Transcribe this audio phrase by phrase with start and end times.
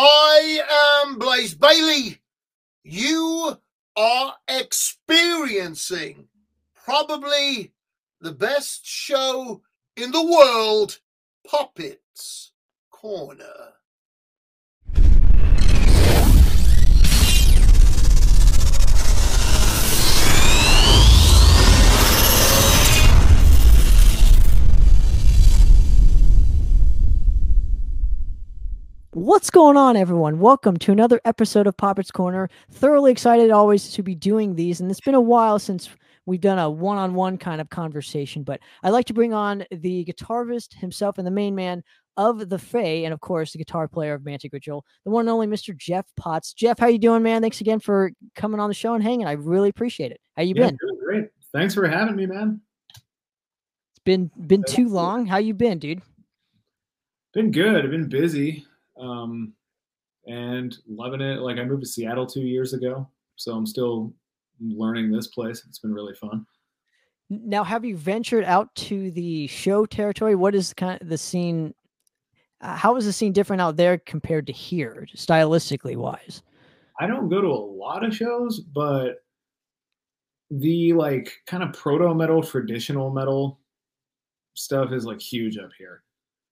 [0.00, 2.20] I am Blaze Bayley.
[2.84, 3.58] You
[3.96, 6.28] are experiencing
[6.72, 7.72] probably
[8.20, 9.60] the best show
[9.96, 11.00] in the world,
[11.44, 12.52] Poppitt's
[12.92, 13.72] Corner.
[29.18, 30.38] What's going on, everyone?
[30.38, 32.48] Welcome to another episode of Poppitt's Corner.
[32.70, 35.90] Thoroughly excited always to be doing these, and it's been a while since
[36.26, 38.44] we've done a one-on-one kind of conversation.
[38.44, 41.82] But I'd like to bring on the guitarist himself and the main man
[42.16, 45.30] of the Fae, and of course the guitar player of Mantic Ritual, the one and
[45.30, 45.76] only Mr.
[45.76, 46.52] Jeff Potts.
[46.52, 47.42] Jeff, how you doing, man?
[47.42, 49.26] Thanks again for coming on the show and hanging.
[49.26, 50.20] I really appreciate it.
[50.36, 50.78] How you Yeah, been?
[50.80, 51.28] doing great.
[51.52, 52.60] Thanks for having me, man.
[52.90, 55.26] It's been been too long.
[55.26, 56.02] How you been, dude?
[57.34, 57.84] Been good.
[57.84, 58.64] I've been busy,
[59.00, 59.52] um,
[60.26, 61.40] and loving it.
[61.40, 64.12] Like I moved to Seattle two years ago, so I'm still
[64.60, 65.64] learning this place.
[65.68, 66.46] It's been really fun.
[67.30, 70.34] Now, have you ventured out to the show territory?
[70.34, 71.74] What is kind of the scene?
[72.60, 76.42] uh, How is the scene different out there compared to here, stylistically wise?
[76.98, 79.22] I don't go to a lot of shows, but
[80.50, 83.60] the like kind of proto metal, traditional metal
[84.54, 86.02] stuff is like huge up here.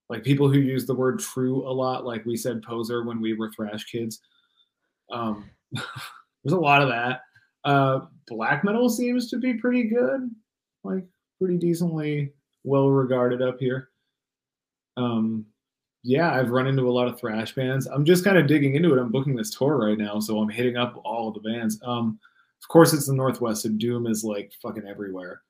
[0.09, 3.35] Like people who use the word true a lot, like we said poser when we
[3.35, 4.21] were thrash kids.
[5.11, 7.23] Um, there's a lot of that.
[7.65, 10.31] Uh, black metal seems to be pretty good,
[10.85, 11.05] like
[11.41, 12.33] pretty decently
[12.63, 13.91] well regarded up here.
[14.97, 15.47] Um,
[16.05, 17.89] yeah, I've run into a lot of thrash bands.
[17.89, 19.01] I'm just kind of digging into it.
[19.01, 21.81] I'm booking this tour right now, so I'm hitting up all of the bands.
[21.85, 22.21] Um,
[22.63, 25.43] of course, it's the Northwest, so Doom is like fucking everywhere.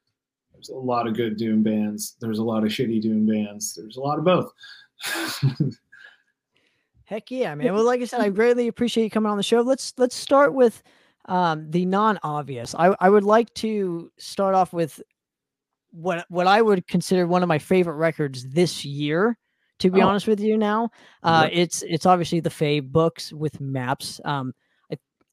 [0.56, 2.16] There's a lot of good Doom bands.
[2.20, 3.74] There's a lot of shitty Doom bands.
[3.74, 4.52] There's a lot of both.
[7.04, 7.72] Heck yeah, man.
[7.72, 9.60] Well, like I said, I greatly appreciate you coming on the show.
[9.60, 10.82] Let's let's start with
[11.26, 12.74] um, the non-obvious.
[12.74, 15.00] I I would like to start off with
[15.92, 19.38] what what I would consider one of my favorite records this year.
[19.80, 20.08] To be Oh.
[20.08, 20.90] honest with you, now
[21.22, 21.60] uh, Yeah.
[21.62, 24.20] it's it's obviously the Fae books with maps.
[24.24, 24.52] Um,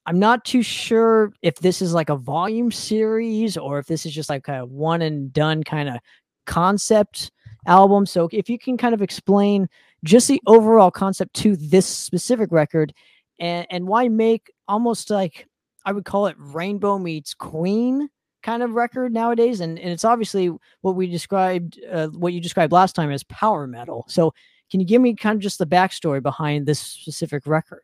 [0.06, 4.14] I'm not too sure if this is like a volume series or if this is
[4.14, 5.98] just like a one and done kind of
[6.46, 7.32] concept
[7.66, 8.06] album.
[8.06, 9.70] So if you can kind of explain
[10.04, 12.94] just the overall concept to this specific record
[13.40, 15.48] and and why make almost like
[15.86, 18.10] I would call it rainbow meets queen
[18.42, 22.74] kind of record nowadays and, and it's obviously what we described uh, what you described
[22.74, 24.34] last time as power metal so
[24.70, 27.84] can you give me kind of just the backstory behind this specific record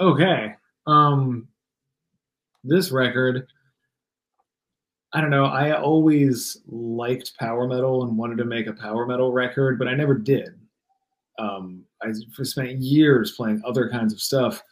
[0.00, 0.54] Okay.
[0.86, 1.48] Um
[2.64, 3.46] this record
[5.14, 9.30] I don't know, I always liked power metal and wanted to make a power metal
[9.30, 10.50] record, but I never did.
[11.38, 12.12] Um I
[12.42, 14.62] spent years playing other kinds of stuff.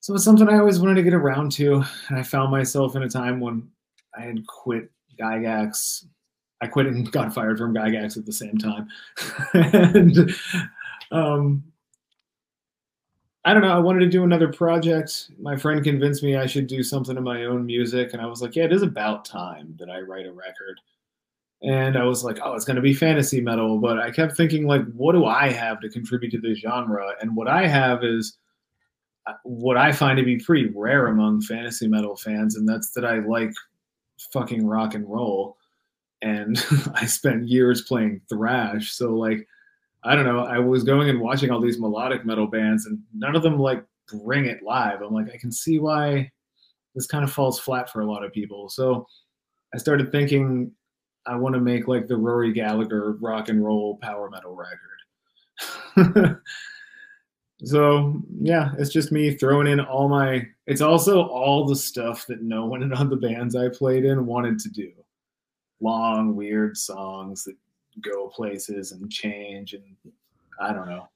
[0.00, 3.04] So it's something I always wanted to get around to, and I found myself in
[3.04, 3.68] a time when
[4.18, 6.04] I had quit Gygax.
[6.60, 8.88] I quit and got fired from Gygax at the same time.
[9.54, 10.34] and
[11.12, 11.62] um
[13.44, 13.74] I don't know.
[13.74, 15.30] I wanted to do another project.
[15.40, 18.40] My friend convinced me I should do something of my own music, and I was
[18.40, 20.80] like, "Yeah, it is about time that I write a record."
[21.62, 24.66] And I was like, "Oh, it's going to be fantasy metal," but I kept thinking,
[24.66, 28.38] like, "What do I have to contribute to the genre?" And what I have is
[29.26, 33.04] uh, what I find to be pretty rare among fantasy metal fans, and that's that
[33.04, 33.52] I like
[34.32, 35.56] fucking rock and roll,
[36.22, 36.64] and
[36.94, 38.92] I spent years playing thrash.
[38.92, 39.46] So like
[40.04, 40.40] I don't know.
[40.40, 43.84] I was going and watching all these melodic metal bands, and none of them like
[44.08, 45.00] bring it live.
[45.00, 46.30] I'm like, I can see why
[46.94, 48.68] this kind of falls flat for a lot of people.
[48.68, 49.06] So
[49.74, 50.72] I started thinking,
[51.26, 56.40] I want to make like the Rory Gallagher rock and roll power metal record.
[57.64, 60.46] so yeah, it's just me throwing in all my.
[60.66, 64.58] It's also all the stuff that no one in the bands I played in wanted
[64.60, 64.90] to do.
[65.80, 67.56] Long, weird songs that
[68.00, 69.84] go places and change and
[70.60, 71.08] I don't know.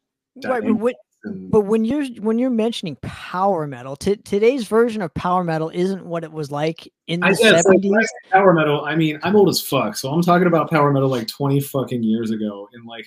[0.44, 5.02] right but, what, And but when you're when you're mentioning power metal t- today's version
[5.02, 8.00] of power metal isn't what it was like in the I guess like, 70s when
[8.00, 8.84] I say power metal.
[8.84, 12.02] I mean, I'm old as fuck, so I'm talking about power metal like 20 fucking
[12.02, 13.06] years ago and like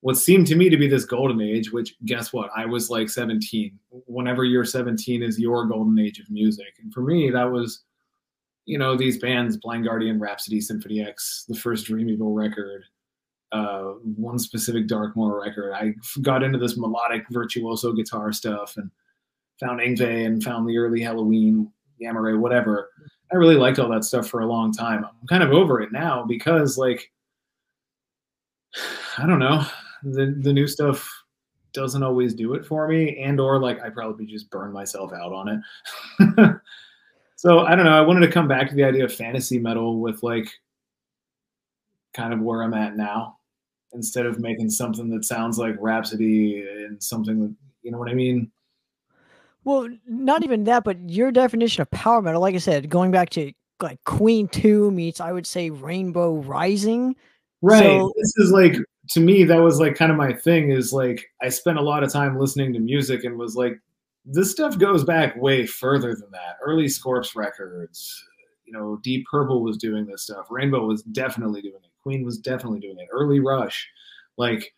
[0.00, 1.72] what seemed to me to be this golden age.
[1.72, 2.50] Which guess what?
[2.56, 3.78] I was like 17.
[4.06, 7.84] Whenever you're 17 is your golden age of music, and for me that was,
[8.64, 12.84] you know, these bands: Blind Guardian, Rhapsody, Symphony X, the first Dream Evil record.
[13.52, 15.74] Uh, one specific Dark Moor record.
[15.74, 18.90] I got into this melodic virtuoso guitar stuff and
[19.60, 21.70] found Yngwie and found the early Helloween,
[22.00, 22.90] Gamma Ray, whatever.
[23.30, 25.04] I really liked all that stuff for a long time.
[25.04, 27.10] I'm kind of over it now because, like,
[29.18, 29.64] I don't know,
[30.02, 31.08] the the new stuff
[31.72, 35.32] doesn't always do it for me, and or like I probably just burn myself out
[35.32, 36.56] on it.
[37.36, 37.96] so I don't know.
[37.96, 40.48] I wanted to come back to the idea of fantasy metal with like
[42.14, 43.38] kind of where I'm at now,
[43.94, 48.14] instead of making something that sounds like Rhapsody and something that you know what I
[48.14, 48.50] mean.
[49.64, 53.30] Well, not even that, but your definition of power metal, like I said, going back
[53.30, 57.16] to like Queen 2 meets I would say Rainbow Rising.
[57.60, 57.82] Right.
[57.82, 58.76] So, this is like
[59.10, 62.02] to me that was like kind of my thing is like I spent a lot
[62.02, 63.78] of time listening to music and was like
[64.24, 66.56] this stuff goes back way further than that.
[66.64, 68.24] Early Scorps records,
[68.64, 70.46] you know, Deep Purple was doing this stuff.
[70.50, 71.91] Rainbow was definitely doing it.
[72.02, 73.08] Queen was definitely doing it.
[73.12, 73.88] Early Rush.
[74.36, 74.72] Like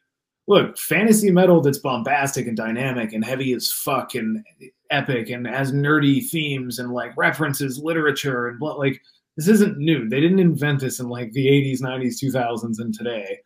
[0.47, 4.45] look, fantasy metal that's bombastic and dynamic and heavy as fuck and
[4.91, 9.01] epic and has nerdy themes and like references literature and what like
[9.37, 10.09] this isn't new.
[10.09, 13.39] They didn't invent this in like the 80s, 90s, 2000s, and today.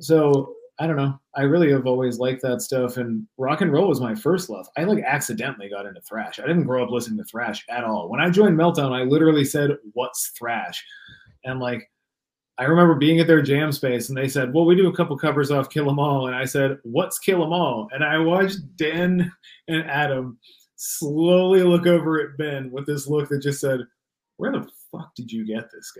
[0.00, 1.18] So I don't know.
[1.34, 4.66] I really have always liked that stuff, and rock and roll was my first love.
[4.76, 6.38] I like accidentally got into thrash.
[6.38, 8.08] I didn't grow up listening to thrash at all.
[8.08, 10.82] When I joined Meltdown, I literally said, "What's thrash?"
[11.44, 11.90] And like
[12.58, 15.16] I remember being at their jam space and they said, Well, we do a couple
[15.16, 16.26] covers off Kill 'em All.
[16.26, 17.88] And I said, What's Kill 'em All?
[17.92, 19.32] And I watched Dan
[19.68, 20.38] and Adam
[20.76, 23.80] slowly look over at Ben with this look that just said,
[24.38, 25.92] Where the fuck did you get this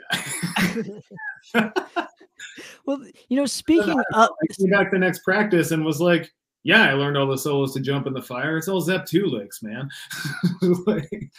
[1.55, 1.72] guy?
[2.87, 4.04] well, you know, speaking of.
[4.14, 4.28] I
[4.58, 6.32] came back the next practice and was like,
[6.64, 8.58] yeah, I learned all the solos to jump in the fire.
[8.58, 9.88] It's all Zep 2 licks, man.
[10.87, 11.31] like,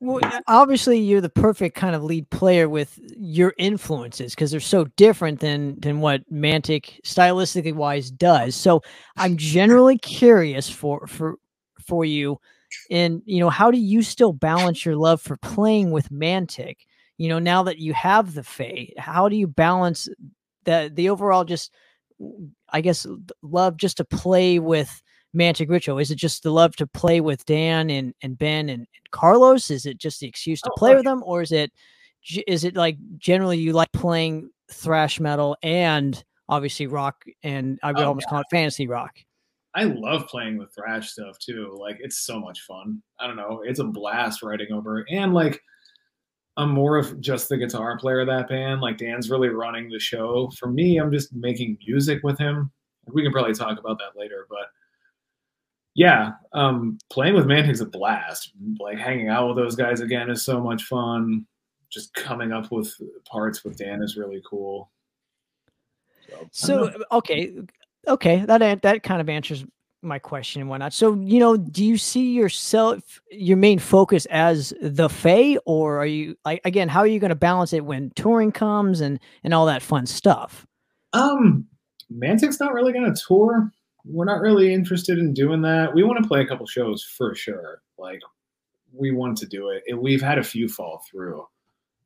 [0.00, 4.84] well, obviously you're the perfect kind of lead player with your influences because they're so
[4.96, 8.54] different than than what Mantic stylistically wise does.
[8.54, 8.82] So
[9.16, 11.36] I'm generally curious for for
[11.84, 12.38] for you
[12.90, 16.76] and you know how do you still balance your love for playing with Mantic?
[17.16, 20.08] You know, now that you have the Fae, how do you balance
[20.64, 21.72] the the overall just
[22.70, 23.06] I guess
[23.42, 25.02] love just to play with
[25.36, 25.98] Mantic Ritual?
[25.98, 29.70] Is it just the love to play with Dan and, and Ben and, and Carlos?
[29.70, 30.96] Is it just the excuse to oh, play okay.
[30.96, 31.72] with them, or is it
[32.46, 38.02] is it like generally you like playing thrash metal and obviously rock and I would
[38.02, 38.30] oh, almost yeah.
[38.30, 39.16] call it fantasy rock?
[39.74, 41.76] I love playing with thrash stuff too.
[41.78, 43.02] Like it's so much fun.
[43.20, 45.60] I don't know, it's a blast writing over and like
[46.56, 48.80] I'm more of just the guitar player of that band.
[48.80, 50.50] Like Dan's really running the show.
[50.58, 52.72] For me, I'm just making music with him.
[53.12, 54.66] We can probably talk about that later, but
[55.98, 58.52] yeah, um, playing with Mantic's a blast.
[58.78, 61.44] Like hanging out with those guys again is so much fun.
[61.90, 62.94] Just coming up with
[63.28, 64.92] parts with Dan is really cool.
[66.52, 67.52] So, so okay,
[68.06, 69.64] okay, that that kind of answers
[70.00, 70.92] my question and whatnot.
[70.92, 76.06] So, you know, do you see yourself your main focus as the Fae, or are
[76.06, 79.52] you like again, how are you going to balance it when touring comes and and
[79.52, 80.64] all that fun stuff?
[81.12, 81.66] Um,
[82.08, 83.72] Mantic's not really going to tour
[84.08, 85.94] we're not really interested in doing that.
[85.94, 87.82] We want to play a couple shows for sure.
[87.98, 88.20] Like
[88.92, 89.82] we want to do it.
[89.96, 91.46] We've had a few fall through.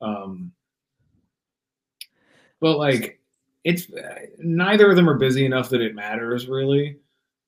[0.01, 0.53] Um,
[2.61, 3.21] but like
[3.65, 3.87] it's
[4.39, 6.97] neither of them are busy enough that it matters really.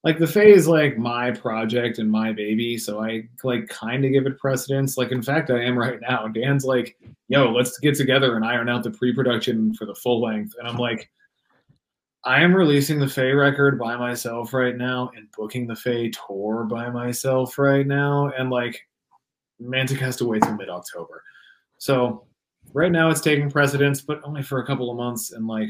[0.05, 4.12] Like the Fae is like my project and my baby, so I like kind of
[4.12, 4.99] give it precedence.
[4.99, 6.29] Like in fact, I am right now.
[6.29, 6.99] Dan's like,
[7.29, 10.77] "Yo, let's get together and iron out the pre-production for the full length," and I'm
[10.77, 11.11] like,
[12.26, 16.65] I am releasing the Fae record by myself right now and booking the Fae tour
[16.65, 18.32] by myself right now.
[18.37, 18.81] And like
[19.60, 21.22] Mantic has to wait till mid October.
[21.79, 22.27] So
[22.72, 25.32] right now it's taking precedence, but only for a couple of months.
[25.32, 25.69] And like,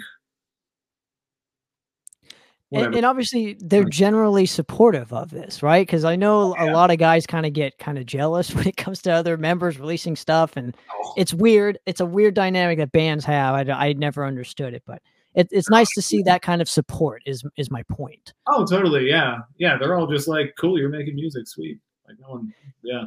[2.73, 5.87] and, and, obviously they're generally supportive of this, right?
[5.87, 6.73] Because I know oh, yeah.
[6.73, 9.37] a lot of guys kind of get kind of jealous when it comes to other
[9.37, 11.15] members releasing stuff, and oh.
[11.17, 11.79] it's weird.
[11.87, 13.55] It's a weird dynamic that bands have.
[13.55, 15.03] I I never understood it, but
[15.35, 17.23] it, it's nice to see oh, that kind of support.
[17.27, 18.33] Is is my point?
[18.49, 19.09] Oh, totally.
[19.09, 19.77] Yeah, yeah.
[19.77, 23.05] They're all just like, "Cool, you're making music, sweet." Like no one, yeah.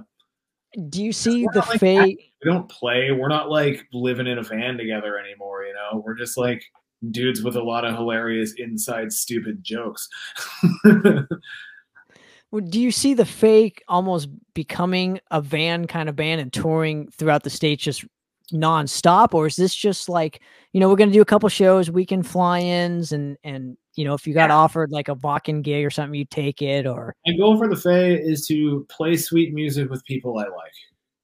[0.89, 2.05] Do you see the like, Fae?
[2.05, 3.11] We don't play.
[3.11, 5.63] We're not like living in a van together anymore.
[5.63, 6.63] You know, we're just like
[7.11, 10.07] dudes with a lot of hilarious inside stupid jokes.
[10.83, 17.09] well, do you see the Fae almost becoming a van kind of band and touring
[17.11, 18.05] throughout the states just
[18.53, 20.41] nonstop, or is this just like
[20.73, 24.13] you know we're going to do a couple shows, weekend fly-ins, and and you know
[24.13, 24.55] if you got yeah.
[24.55, 27.75] offered like a Wacken gig or something, you take it, or my goal for the
[27.75, 30.73] Fae is to play sweet music with people I like,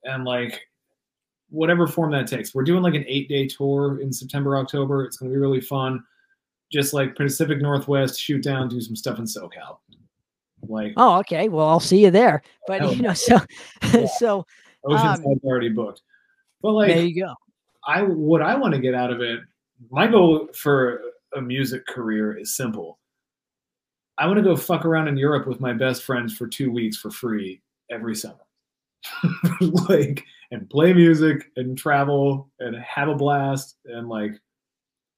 [0.04, 0.62] and like
[1.50, 2.56] whatever form that takes.
[2.56, 5.06] We're doing like an eight-day tour in September, October.
[5.06, 6.04] It's going to be really fun.
[6.72, 9.78] Just like Pacific Northwest, shoot down, do some stuff in SoCal.
[10.68, 11.50] Like, oh, okay.
[11.50, 12.42] Well, I'll see you there.
[12.68, 13.40] But you know, so
[13.94, 14.08] yeah.
[14.18, 14.46] so
[14.86, 16.02] Oceanside's um, already booked.
[16.64, 17.36] But like there you go.
[17.86, 19.42] I what I want to get out of it,
[19.92, 21.02] my goal for
[21.36, 22.98] a music career is simple.
[24.18, 26.98] I want to go fuck around in Europe with my best friends for two weeks
[26.98, 28.38] for free every summer.
[29.90, 34.40] like and play music and travel and have a blast and like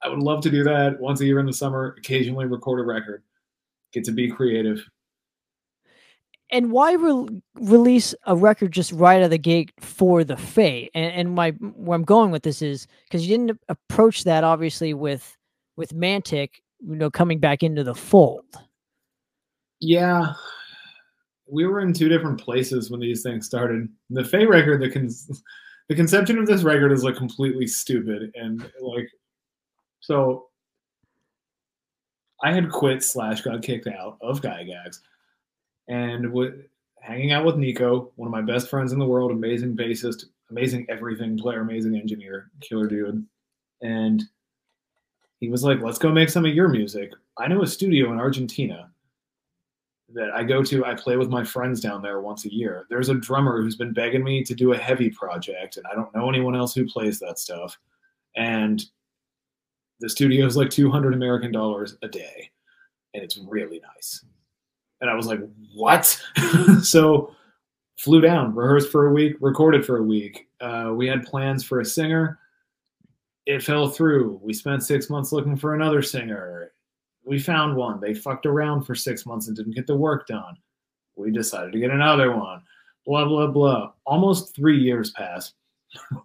[0.01, 2.83] I would love to do that once a year in the summer, occasionally record a
[2.83, 3.23] record,
[3.93, 4.83] get to be creative.
[6.55, 10.89] And why re- release a record just right out of the gate for the Fae?
[10.95, 14.93] And, and my where I'm going with this is because you didn't approach that obviously
[14.93, 15.35] with
[15.75, 18.45] with Mantic, you know, coming back into the fold.
[19.81, 20.33] Yeah,
[21.51, 23.89] we were in two different places when these things started.
[24.09, 25.09] The Fae record, the con-
[25.89, 29.09] the conception of this record is like completely stupid and like
[29.99, 30.47] so.
[32.41, 34.99] I had quit slash got kicked out of Gygax,
[35.87, 36.53] and with
[37.01, 40.85] hanging out with Nico, one of my best friends in the world, amazing bassist, amazing
[40.89, 43.25] everything player, amazing engineer, killer dude,
[43.81, 44.23] and
[45.39, 48.19] he was like, "Let's go make some of your music." I know a studio in
[48.19, 48.91] Argentina
[50.09, 52.85] that I go to, I play with my friends down there once a year.
[52.89, 56.13] There's a drummer who's been begging me to do a heavy project, and I don't
[56.15, 57.77] know anyone else who plays that stuff.
[58.35, 58.83] And
[59.99, 62.51] the studio is like 200 American dollars a day,
[63.13, 64.23] and it's really nice.
[65.01, 65.39] And I was like,
[65.73, 66.05] what?
[66.83, 67.35] so
[67.97, 70.47] flew down, rehearsed for a week, recorded for a week.
[70.61, 72.39] Uh, we had plans for a singer.
[73.45, 74.39] It fell through.
[74.41, 76.71] We spent six months looking for another singer
[77.25, 77.99] we found one.
[77.99, 80.55] They fucked around for six months and didn't get the work done.
[81.15, 82.61] We decided to get another one.
[83.05, 83.91] Blah, blah, blah.
[84.05, 85.55] Almost three years passed.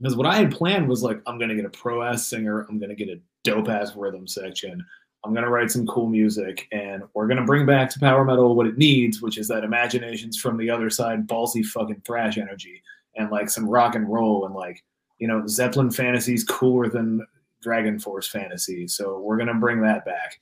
[0.00, 2.66] because what I had planned was like, I'm going to get a pro ass singer.
[2.68, 4.84] I'm going to get a dope ass rhythm section.
[5.24, 6.68] I'm going to write some cool music.
[6.70, 9.64] And we're going to bring back to power metal what it needs, which is that
[9.64, 12.82] imaginations from the other side, ballsy fucking thrash energy
[13.16, 14.84] and like some rock and roll and like,
[15.18, 17.26] you know, Zeppelin fantasies cooler than
[17.64, 18.86] DragonForce fantasy.
[18.86, 20.38] So we're gonna bring that back.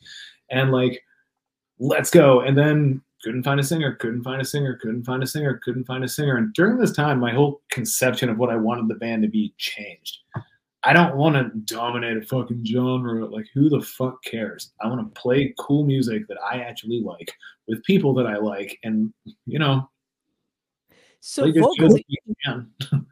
[0.51, 1.05] And like,
[1.79, 2.41] let's go.
[2.41, 5.85] And then couldn't find a singer, couldn't find a singer, couldn't find a singer, couldn't
[5.85, 6.37] find a singer.
[6.37, 9.55] And during this time, my whole conception of what I wanted the band to be
[9.59, 10.19] changed.
[10.85, 13.27] I don't want to dominate a fucking genre.
[13.27, 14.73] Like, who the fuck cares?
[14.81, 17.33] I want to play cool music that I actually like
[17.69, 19.13] with people that I like, and
[19.47, 19.89] you know,
[21.21, 22.05] so vocally,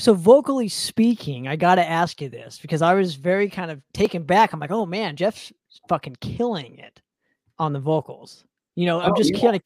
[0.00, 3.82] So vocally speaking, I got to ask you this because I was very kind of
[3.92, 4.52] taken back.
[4.52, 5.52] I'm like, oh man, Jeff's
[5.90, 7.02] fucking killing it
[7.58, 8.44] on the vocals.
[8.76, 9.40] You know, I'm oh, just yeah.
[9.40, 9.62] kind of,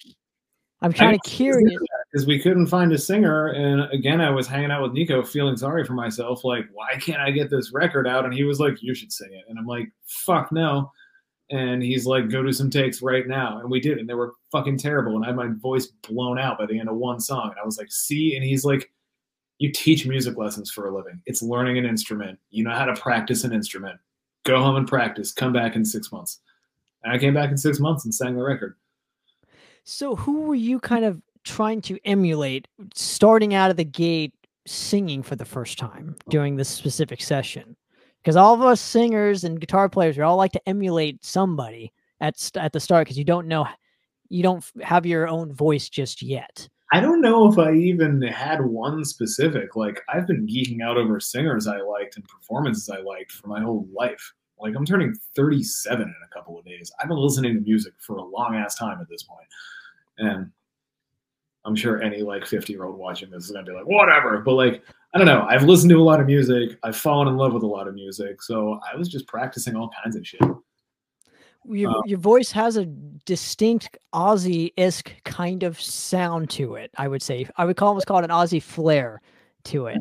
[0.82, 1.78] I'm kind of curious
[2.14, 5.56] because we couldn't find a singer, and again, I was hanging out with Nico, feeling
[5.56, 6.44] sorry for myself.
[6.44, 8.24] Like, why can't I get this record out?
[8.24, 10.92] And he was like, you should sing it, and I'm like, fuck no.
[11.50, 13.58] And he's like, go do some takes right now.
[13.58, 15.16] And we did, and they were fucking terrible.
[15.16, 17.50] And I had my voice blown out by the end of one song.
[17.50, 18.90] And I was like, see, and he's like
[19.58, 21.20] you teach music lessons for a living.
[21.26, 22.38] It's learning an instrument.
[22.50, 23.98] You know how to practice an instrument.
[24.44, 25.32] Go home and practice.
[25.32, 26.40] Come back in six months.
[27.02, 28.76] And I came back in six months and sang the record.
[29.84, 34.34] So, who were you kind of trying to emulate starting out of the gate
[34.66, 37.76] singing for the first time during this specific session?
[38.22, 42.50] Because all of us singers and guitar players, we all like to emulate somebody at
[42.56, 43.66] at the start because you don't know,
[44.28, 46.68] you don't have your own voice just yet.
[46.92, 49.74] I don't know if I even had one specific.
[49.74, 53.60] Like I've been geeking out over singers I liked and performances I liked for my
[53.60, 54.32] whole life.
[54.58, 56.92] Like I'm turning 37 in a couple of days.
[57.00, 59.26] I've been listening to music for a long ass time at this.
[60.18, 60.50] And
[61.64, 64.38] I'm sure any like 50 year old watching this is gonna be like, whatever.
[64.38, 64.82] But like,
[65.14, 65.46] I don't know.
[65.48, 66.78] I've listened to a lot of music.
[66.82, 68.42] I've fallen in love with a lot of music.
[68.42, 70.40] So I was just practicing all kinds of shit
[71.64, 72.86] your um, your voice has a
[73.24, 76.90] distinct Ozzy esque kind of sound to it.
[76.96, 79.20] I would say I would call almost call it an Ozzy flair
[79.64, 79.98] to it.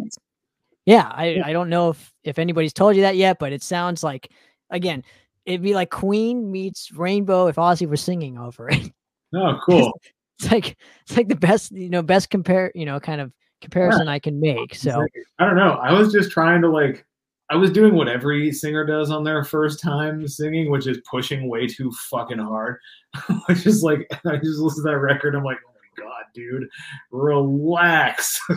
[0.86, 4.04] Yeah, I, I don't know if if anybody's told you that yet, but it sounds
[4.04, 4.32] like
[4.70, 5.04] again,
[5.46, 8.92] it'd be like Queen meets Rainbow if Ozzy was singing over it.
[9.34, 9.92] Oh, cool.
[10.44, 13.32] it's like it's like the best you know best compare you know kind of
[13.62, 14.14] comparison yeah.
[14.14, 14.76] I can make.
[14.76, 15.06] So
[15.40, 15.74] I don't know.
[15.82, 17.06] I was just trying to like
[17.50, 21.50] I was doing what every singer does on their first time singing, which is pushing
[21.50, 22.78] way too fucking hard.
[23.48, 25.36] which is like, I just listen to that record.
[25.36, 26.68] I'm like, oh my god, dude,
[27.12, 28.40] relax.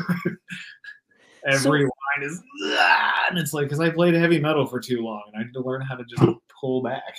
[1.47, 5.03] every so, line is, ah, and it's like because I played heavy metal for too
[5.03, 6.23] long, and I had to learn how to just
[6.61, 7.17] pull back.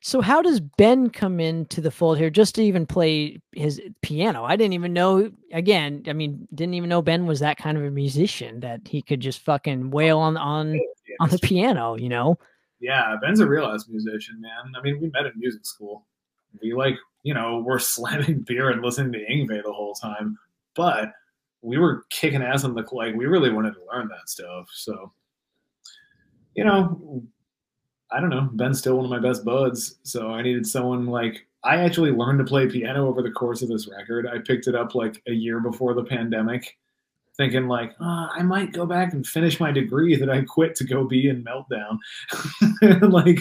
[0.00, 4.44] So how does Ben come into the fold here just to even play his piano?
[4.44, 7.84] I didn't even know again, I mean, didn't even know Ben was that kind of
[7.84, 10.80] a musician that he could just fucking wail on on
[11.20, 12.38] on the piano, you know?
[12.80, 14.72] Yeah, Ben's a real ass musician, man.
[14.76, 16.04] I mean, we met in music school.
[16.60, 20.36] We like, you know, we're slamming beer and listening to Yngwie the whole time,
[20.74, 21.12] but
[21.62, 24.68] we were kicking ass on the like we really wanted to learn that stuff.
[24.72, 25.12] So,
[26.56, 27.22] you know,
[28.12, 28.48] I don't know.
[28.52, 32.38] Ben's still one of my best buds, so I needed someone like I actually learned
[32.40, 34.26] to play piano over the course of this record.
[34.26, 36.76] I picked it up like a year before the pandemic,
[37.36, 40.84] thinking like oh, I might go back and finish my degree that I quit to
[40.84, 41.98] go be in Meltdown.
[43.12, 43.40] like,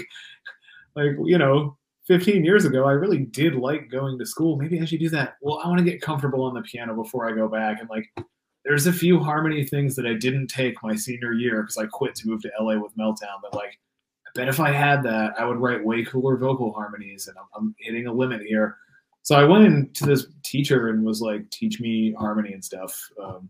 [0.96, 4.58] like you know, 15 years ago, I really did like going to school.
[4.58, 5.36] Maybe I should do that.
[5.42, 7.80] Well, I want to get comfortable on the piano before I go back.
[7.80, 8.12] And like,
[8.66, 12.16] there's a few harmony things that I didn't take my senior year because I quit
[12.16, 13.40] to move to LA with Meltdown.
[13.42, 13.80] But like,
[14.36, 17.28] bet if I had that, I would write way cooler vocal harmonies.
[17.28, 18.78] And I'm, I'm hitting a limit here.
[19.24, 23.10] So I went into this teacher and was like, teach me harmony and stuff.
[23.24, 23.50] Um,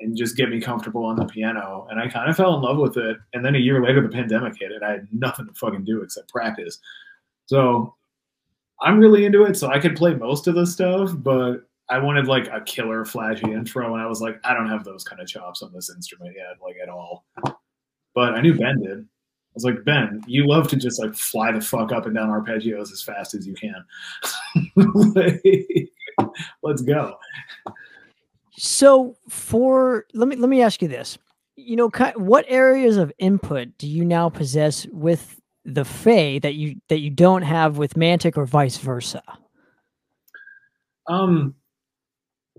[0.00, 1.86] and just get me comfortable on the piano.
[1.90, 3.16] And I kind of fell in love with it.
[3.32, 6.02] And then a year later, the pandemic hit, and I had nothing to fucking do
[6.02, 6.78] except practice.
[7.46, 7.94] So
[8.82, 9.56] I'm really into it.
[9.56, 13.52] So I could play most of the stuff, but I wanted like a killer flashy
[13.52, 16.34] intro, and I was like, I don't have those kind of chops on this instrument
[16.36, 17.24] yet, like at all.
[18.14, 19.06] But I knew Ben did.
[19.56, 22.28] I was like, Ben, you love to just like fly the fuck up and down
[22.28, 23.82] arpeggios as fast as you can.
[26.62, 27.16] Let's go.
[28.58, 31.16] So for let me let me ask you this.
[31.56, 36.76] You know, what areas of input do you now possess with the Fae that you
[36.90, 39.22] that you don't have with Mantic or vice versa?
[41.08, 41.54] Um,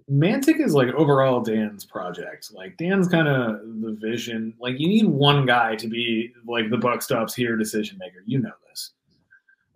[0.09, 2.53] Mantic is like overall Dan's project.
[2.53, 4.53] Like Dan's kind of the vision.
[4.59, 8.23] Like you need one guy to be like the buck stops here decision maker.
[8.25, 8.91] You know this.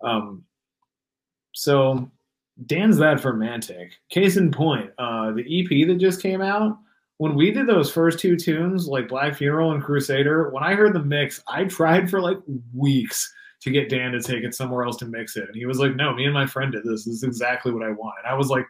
[0.02, 0.44] Um,
[1.52, 2.10] so
[2.66, 3.92] Dan's that for Mantic.
[4.08, 6.78] Case in point, uh, the EP that just came out.
[7.18, 10.94] When we did those first two tunes, like Black Funeral and Crusader, when I heard
[10.94, 12.38] the mix, I tried for like
[12.74, 15.44] weeks to get Dan to take it somewhere else to mix it.
[15.46, 17.04] And he was like, No, me and my friend did this.
[17.04, 18.14] This is exactly what I want.
[18.24, 18.66] And I was like,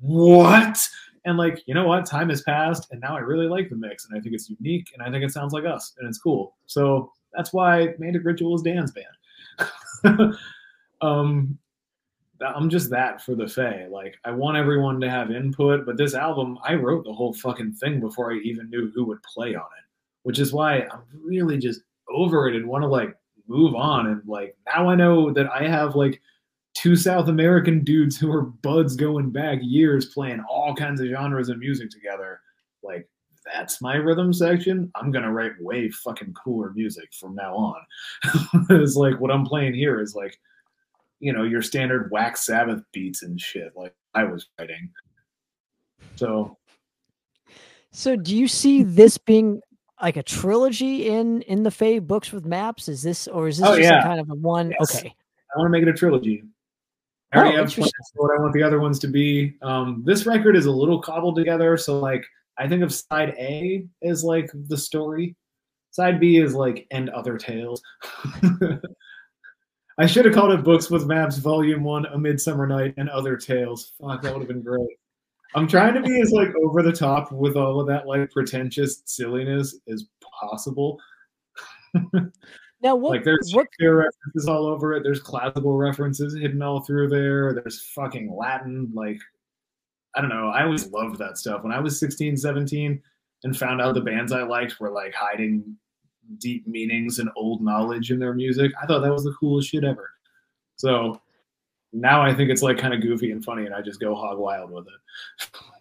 [0.00, 0.78] What?
[1.24, 2.06] And like, you know what?
[2.06, 4.90] Time has passed, and now I really like the mix, and I think it's unique,
[4.94, 6.56] and I think it sounds like us, and it's cool.
[6.66, 10.34] So that's why Mantic Ritual is Dan's band.
[11.00, 11.58] um,
[12.40, 13.86] I'm just that for the Fae.
[13.90, 17.72] Like, I want everyone to have input, but this album, I wrote the whole fucking
[17.74, 19.84] thing before I even knew who would play on it,
[20.22, 23.16] which is why I'm really just over it and want to like
[23.48, 24.06] move on.
[24.06, 26.20] And like, now I know that I have like
[26.76, 31.48] two South American dudes who are buds going back years playing all kinds of genres
[31.48, 32.40] of music together.
[32.82, 33.08] Like,
[33.54, 34.90] that's my rhythm section.
[34.94, 37.80] I'm gonna write way fucking cooler music from now on.
[38.70, 40.38] it's like what I'm playing here is like
[41.20, 44.90] you know your standard Wax Sabbath beats and shit like I was writing.
[46.16, 46.58] So,
[47.92, 49.60] so do you see this being
[50.02, 52.88] like a trilogy in in the Fae books with maps?
[52.88, 54.02] Is this or is this oh, just yeah.
[54.02, 54.72] kind of a one?
[54.78, 54.96] Yes.
[54.98, 55.14] Okay,
[55.54, 56.42] I want to make it a trilogy.
[57.32, 59.56] I already oh, have plans for what I want the other ones to be.
[59.62, 62.24] Um, this record is a little cobbled together, so like
[62.58, 65.36] I think of side A as like the story.
[65.90, 67.82] Side B is like and other tales.
[69.98, 73.36] I should have called it Books with Maps Volume One: A Midsummer Night and Other
[73.36, 73.92] Tales.
[74.00, 74.98] Fuck, that would have been great.
[75.54, 79.02] I'm trying to be as like over the top with all of that like pretentious
[79.06, 81.00] silliness as possible.
[82.82, 85.02] now, what, like there's what references all over it.
[85.02, 87.54] There's classical references hidden all through there.
[87.54, 88.90] There's fucking Latin.
[88.94, 89.18] Like
[90.14, 90.48] I don't know.
[90.48, 93.02] I always loved that stuff when I was 16, 17,
[93.44, 95.76] and found out the bands I liked were like hiding
[96.38, 98.72] deep meanings and old knowledge in their music.
[98.82, 100.10] I thought that was the coolest shit ever.
[100.76, 101.20] So
[101.92, 104.38] now I think it's like kind of goofy and funny, and I just go hog
[104.38, 105.60] wild with it.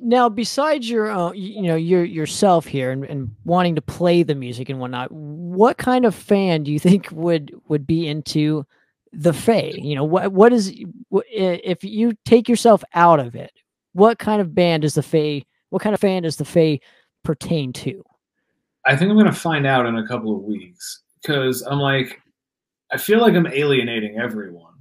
[0.00, 4.34] now, besides your, uh, you know, your yourself here and, and wanting to play the
[4.34, 8.66] music and whatnot, what kind of fan do you think would would be into
[9.12, 9.72] the Fae?
[9.76, 10.74] You know, what what is
[11.10, 13.52] if you take yourself out of it?
[13.92, 15.44] What kind of band is the Fae?
[15.70, 16.80] What kind of fan does the Fae
[17.24, 18.04] pertain to?
[18.84, 22.20] I think I'm gonna find out in a couple of weeks because I'm like,
[22.92, 24.74] I feel like I'm alienating everyone.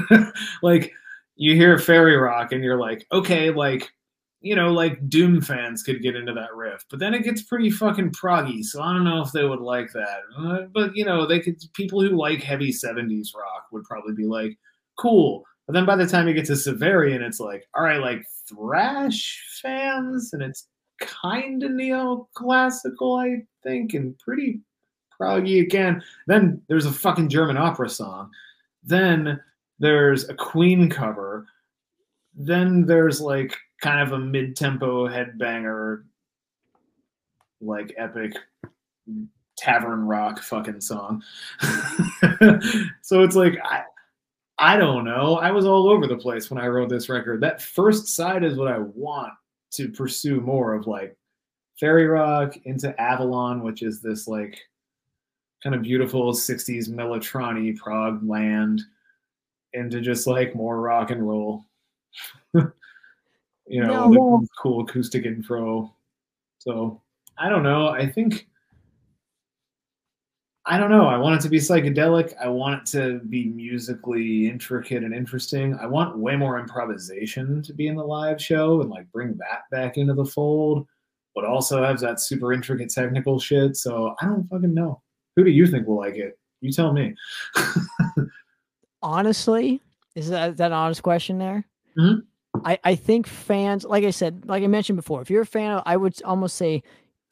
[0.62, 0.92] like
[1.36, 3.90] you hear Fairy Rock and you're like, okay, like
[4.40, 7.70] you know, like Doom fans could get into that riff, but then it gets pretty
[7.70, 8.62] fucking proggy.
[8.62, 10.20] So I don't know if they would like that.
[10.38, 14.26] Uh, but you know, they could people who like heavy '70s rock would probably be
[14.26, 14.56] like,
[14.98, 15.44] cool.
[15.66, 19.44] But then by the time you get to Severian, it's like, all right, like thrash
[19.60, 24.60] fans, and it's kind of neoclassical, I think, and pretty
[25.20, 26.02] proggy again.
[26.26, 28.30] Then there's a fucking German opera song.
[28.82, 29.40] Then
[29.78, 31.46] there's a Queen cover.
[32.38, 36.04] Then there's like kind of a mid-tempo headbanger,
[37.60, 38.34] like epic
[39.56, 41.22] tavern rock fucking song.
[43.02, 43.82] so it's like I
[44.58, 45.36] I don't know.
[45.36, 47.40] I was all over the place when I wrote this record.
[47.40, 49.32] That first side is what I want
[49.72, 51.16] to pursue more of like
[51.78, 54.58] Fairy Rock into Avalon, which is this like
[55.62, 58.82] kind of beautiful 60s Melotroni prog land
[59.74, 61.64] into just like more rock and roll.
[62.54, 64.38] you know, No.
[64.40, 65.94] with cool acoustic intro.
[66.58, 67.00] So
[67.38, 67.88] I don't know.
[67.88, 68.48] I think
[70.70, 71.06] I don't know.
[71.06, 72.34] I want it to be psychedelic.
[72.38, 75.74] I want it to be musically intricate and interesting.
[75.76, 79.62] I want way more improvisation to be in the live show and like bring that
[79.70, 80.86] back into the fold,
[81.34, 83.78] but also have that super intricate technical shit.
[83.78, 85.00] So I don't fucking know.
[85.36, 86.38] Who do you think will like it?
[86.60, 87.14] You tell me.
[89.02, 89.80] honestly,
[90.14, 91.64] is that, is that an honest question there?
[91.98, 92.22] Mhm.
[92.64, 95.72] I, I think fans, like I said, like I mentioned before, if you're a fan
[95.72, 96.82] of, I would almost say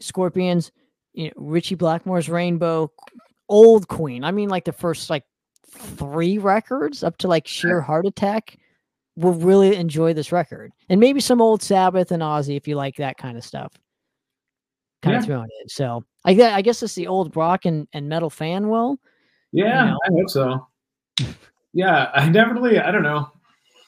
[0.00, 0.72] Scorpions,
[1.14, 2.92] you know, Ritchie Blackmore's Rainbow,
[3.48, 4.24] old Queen.
[4.24, 5.24] I mean, like the first like
[5.68, 8.58] three records up to like Sheer Heart Attack
[9.16, 10.72] will really enjoy this record.
[10.90, 13.72] And maybe some old Sabbath and Ozzy if you like that kind of stuff.
[15.02, 15.18] Kind Yeah.
[15.20, 15.68] of thrown in.
[15.68, 18.98] So I, I guess it's the old rock and, and metal fan will.
[19.52, 19.98] Yeah, know?
[20.04, 20.66] I hope so.
[21.72, 22.78] Yeah, I definitely.
[22.78, 23.30] I don't know.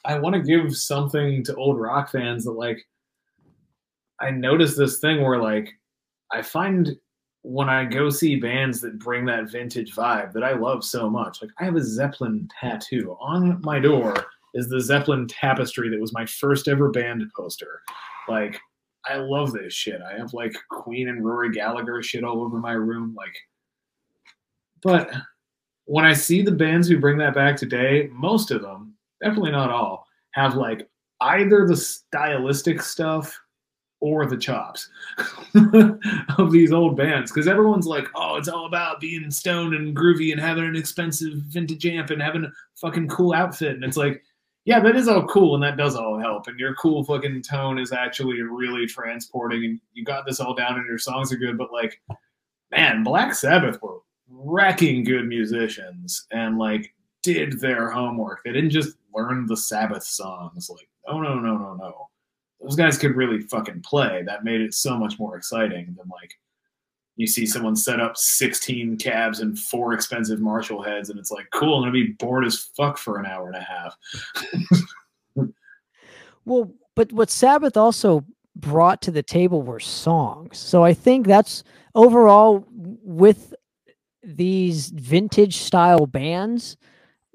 [0.05, 2.79] I want to give something to old rock fans that like.
[4.21, 5.69] I noticed this thing where like,
[6.29, 6.89] I find
[7.43, 11.41] when I go see bands that bring that vintage vibe that I love so much.
[11.41, 14.13] Like I have a Zeppelin tattoo on my door.
[14.55, 17.81] Is the Zeppelin tapestry that was my first ever band poster.
[18.27, 18.59] Like
[19.07, 20.01] I love this shit.
[20.01, 23.15] I have like Queen and Rory Gallagher shit all over my room.
[23.15, 23.35] Like,
[24.81, 25.11] but
[25.85, 29.71] when I see the bands who bring that back today, most of them, definitely not
[29.71, 30.89] all, have like
[31.21, 33.39] either the stylistic stuff
[34.01, 34.89] or the chops
[36.37, 37.31] of these old bands.
[37.31, 41.33] Because everyone's like, oh, it's all about being stoned and groovy and having an expensive
[41.47, 43.75] vintage amp and having a fucking cool outfit.
[43.75, 44.23] And it's like,
[44.65, 46.47] yeah, that is all cool and that does all help.
[46.47, 50.77] And your cool fucking tone is actually really transporting and you got this all down
[50.77, 51.57] and your songs are good.
[51.57, 51.99] But like,
[52.71, 58.43] man, Black Sabbath were wrecking good musicians and like did their homework.
[58.43, 60.69] They didn't just learn the Sabbath songs.
[60.69, 62.09] Like, oh no, no, no, no.
[62.61, 64.23] Those guys could really fucking play.
[64.25, 66.33] That made it so much more exciting than like
[67.15, 71.47] you see someone set up 16 cabs and four expensive Marshall heads, and it's like,
[71.51, 73.95] cool, I'm gonna be bored as fuck for an hour and a half.
[76.49, 80.57] Well, but what Sabbath also brought to the table were songs.
[80.57, 83.53] So I think that's overall with
[84.23, 86.75] these vintage style bands,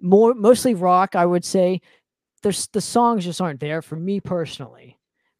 [0.00, 1.80] more mostly rock, I would say.
[2.42, 4.98] There's the songs just aren't there for me personally.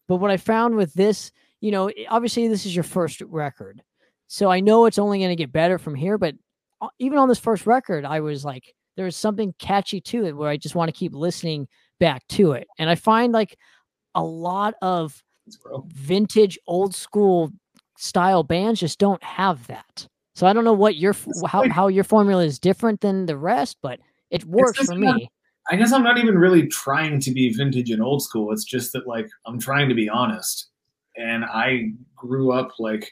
[0.09, 3.83] But what I found with this, you know, obviously this is your first record.
[4.27, 6.35] So I know it's only going to get better from here, but
[6.81, 10.37] uh, even on this first record, I was like, there was something catchy to it
[10.37, 11.69] where I just want to keep listening
[12.01, 12.67] back to it.
[12.79, 13.57] And I find like
[14.14, 15.23] a lot of
[15.88, 17.51] vintage old school
[17.99, 20.07] style bands just don't have that.
[20.35, 21.14] So I don't know what your
[21.47, 25.31] how, how your formula is different than the rest, but it works for not- me.
[25.71, 28.53] I guess I'm not even really trying to be vintage and old school.
[28.53, 30.69] It's just that like I'm trying to be honest.
[31.17, 33.11] And I grew up like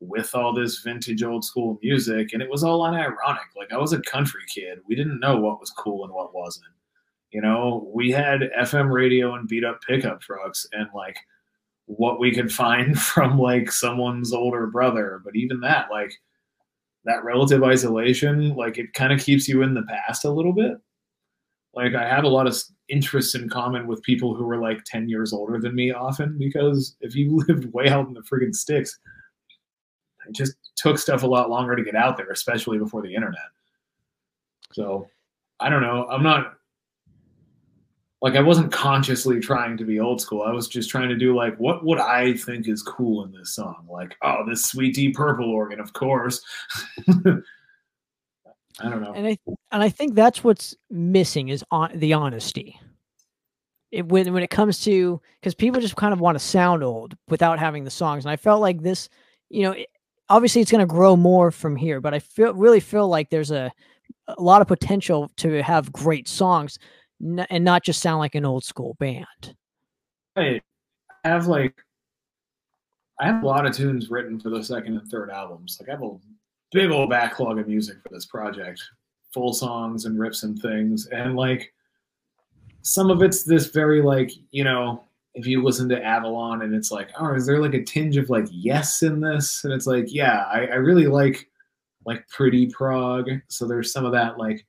[0.00, 3.50] with all this vintage old school music and it was all unironic.
[3.56, 4.78] Like I was a country kid.
[4.88, 6.66] We didn't know what was cool and what wasn't.
[7.30, 11.18] You know, we had FM radio and beat up pickup trucks and like
[11.86, 15.20] what we could find from like someone's older brother.
[15.22, 16.14] But even that, like
[17.04, 20.76] that relative isolation, like it kind of keeps you in the past a little bit
[21.74, 22.56] like I have a lot of
[22.88, 26.96] interests in common with people who were like 10 years older than me often because
[27.00, 28.98] if you lived way out in the friggin' sticks,
[30.28, 33.40] it just took stuff a lot longer to get out there, especially before the internet.
[34.72, 35.06] So
[35.60, 36.06] I don't know.
[36.10, 36.54] I'm not
[38.22, 40.42] like I wasn't consciously trying to be old school.
[40.42, 43.54] I was just trying to do like what would I think is cool in this
[43.54, 43.84] song?
[43.90, 46.40] Like, oh, this sweet deep purple organ, of course.
[48.80, 49.12] I don't know.
[49.12, 49.38] And I
[49.72, 52.78] and I think that's what's missing is on the honesty.
[53.90, 57.16] It, when when it comes to because people just kind of want to sound old
[57.28, 59.08] without having the songs, and I felt like this,
[59.50, 59.88] you know, it,
[60.28, 63.50] obviously it's going to grow more from here, but I feel really feel like there's
[63.50, 63.72] a
[64.28, 66.78] a lot of potential to have great songs
[67.22, 69.54] n- and not just sound like an old school band.
[70.36, 70.60] I
[71.24, 71.74] have like
[73.20, 75.78] I have a lot of tunes written for the second and third albums.
[75.80, 76.16] Like I have a
[76.72, 78.82] big old backlog of music for this project,
[79.32, 81.06] full songs and riffs and things.
[81.06, 81.72] And like
[82.82, 85.04] some of it's this very like, you know,
[85.34, 88.28] if you listen to Avalon and it's like, oh, is there like a tinge of
[88.28, 89.64] like yes in this?
[89.64, 91.48] And it's like, yeah, I, I really like
[92.04, 93.30] like pretty prog.
[93.48, 94.66] So there's some of that like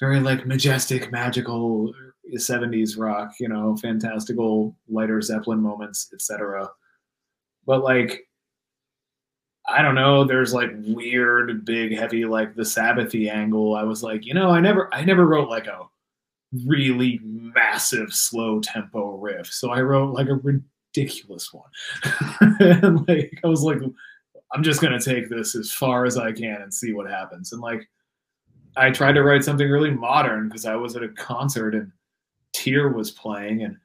[0.00, 1.92] very like majestic, magical
[2.36, 6.68] 70s rock, you know, fantastical lighter Zeppelin moments, etc.
[7.66, 8.28] But like
[9.68, 13.76] I don't know, there's like weird, big, heavy, like the Sabbathy angle.
[13.76, 15.82] I was like, you know, I never, I never wrote like a
[16.64, 19.52] really massive slow tempo riff.
[19.52, 21.68] So I wrote like a ridiculous one.
[22.60, 23.78] and like, I was like,
[24.54, 27.52] I'm just gonna take this as far as I can and see what happens.
[27.52, 27.86] And like,
[28.76, 31.90] I tried to write something really modern because I was at a concert and
[32.52, 33.76] Tear was playing and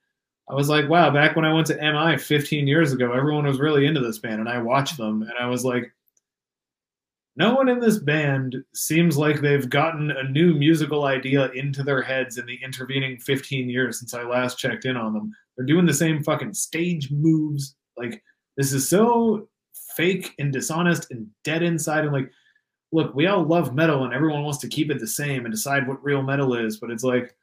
[0.49, 3.59] I was like, wow, back when I went to MI 15 years ago, everyone was
[3.59, 5.93] really into this band, and I watched them, and I was like,
[7.35, 12.01] no one in this band seems like they've gotten a new musical idea into their
[12.01, 15.31] heads in the intervening 15 years since I last checked in on them.
[15.55, 17.75] They're doing the same fucking stage moves.
[17.97, 18.21] Like,
[18.55, 19.47] this is so
[19.95, 22.03] fake and dishonest and dead inside.
[22.03, 22.31] And like,
[22.93, 25.87] look, we all love metal and everyone wants to keep it the same and decide
[25.87, 27.35] what real metal is, but it's like,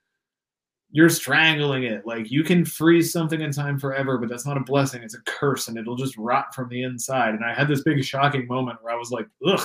[0.93, 2.07] you're strangling it.
[2.07, 5.03] Like you can freeze something in time forever, but that's not a blessing.
[5.03, 7.35] It's a curse and it'll just rot from the inside.
[7.35, 9.65] And I had this big shocking moment where I was like, ugh,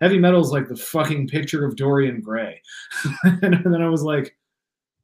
[0.00, 2.60] heavy metal is like the fucking picture of Dorian Gray.
[3.24, 4.36] and then I was like,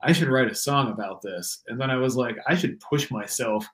[0.01, 1.63] I should write a song about this.
[1.69, 3.67] And then I was like, I should push myself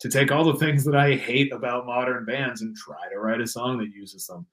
[0.00, 3.40] to take all the things that I hate about modern bands and try to write
[3.40, 4.46] a song that uses them.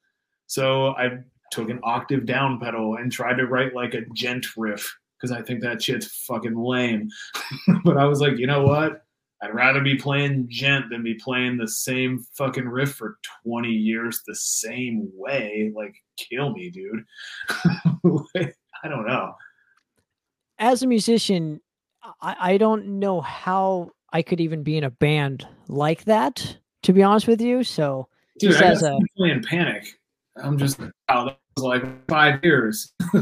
[0.48, 1.20] So I
[1.52, 5.42] took an octave down pedal and tried to write like a djent riff because I
[5.42, 7.10] think that shit's fucking lame.
[7.84, 9.04] but I was like, you know what?
[9.42, 14.22] I'd rather be playing djent than be playing the same fucking riff for 20 years
[14.26, 15.72] the same way.
[15.76, 17.04] Like, kill me, dude.
[18.84, 19.34] I don't know.
[20.58, 21.62] As a musician,
[22.22, 26.94] I, I don't know how I could even be in a band like that, to
[26.94, 27.64] be honest with you.
[27.64, 28.08] So,
[28.40, 29.88] dude, just I as a playing Panic,
[30.43, 32.93] I'm just wow, that was like five years.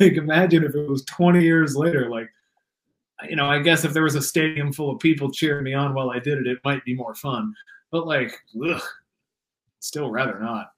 [0.00, 2.10] like imagine if it was 20 years later.
[2.10, 2.28] Like,
[3.28, 5.94] you know, I guess if there was a stadium full of people cheering me on
[5.94, 7.54] while I did it, it might be more fun.
[7.90, 8.38] But like,
[8.68, 8.82] ugh,
[9.80, 10.72] still rather not.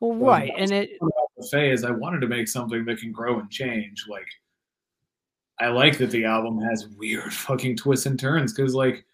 [0.00, 3.50] Well, right, and it the phase I wanted to make something that can grow and
[3.50, 4.04] change.
[4.08, 4.26] Like,
[5.60, 9.04] I like that the album has weird fucking twists and turns because like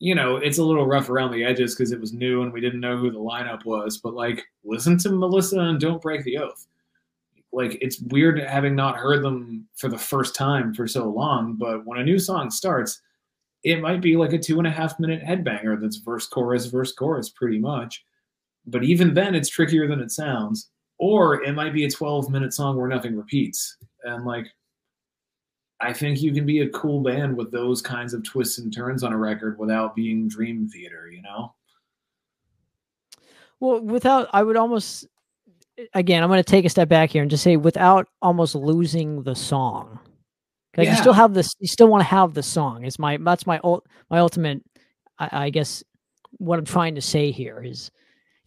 [0.00, 2.60] you know, it's a little rough around the edges because it was new and we
[2.60, 3.98] didn't know who the lineup was.
[3.98, 6.66] But like, listen to Melissa and Don't Break the Oath.
[7.52, 11.56] Like, it's weird having not heard them for the first time for so long.
[11.56, 13.02] But when a new song starts,
[13.62, 16.92] it might be like a two and a half minute headbanger that's verse, chorus, verse,
[16.92, 18.02] chorus, pretty much.
[18.66, 20.70] But even then, it's trickier than it sounds.
[20.98, 23.76] Or it might be a 12 minute song where nothing repeats.
[24.04, 24.46] And like,
[25.80, 29.02] I think you can be a cool band with those kinds of twists and turns
[29.02, 31.54] on a record without being Dream Theater, you know?
[33.60, 35.06] Well, without, I would almost,
[35.94, 39.22] again, I'm going to take a step back here and just say without almost losing
[39.22, 39.98] the song.
[40.70, 40.92] Because yeah.
[40.92, 42.84] you still have this, you still want to have the song.
[42.84, 44.62] It's my, that's my, ult, my ultimate,
[45.18, 45.82] I, I guess,
[46.38, 47.90] what I'm trying to say here is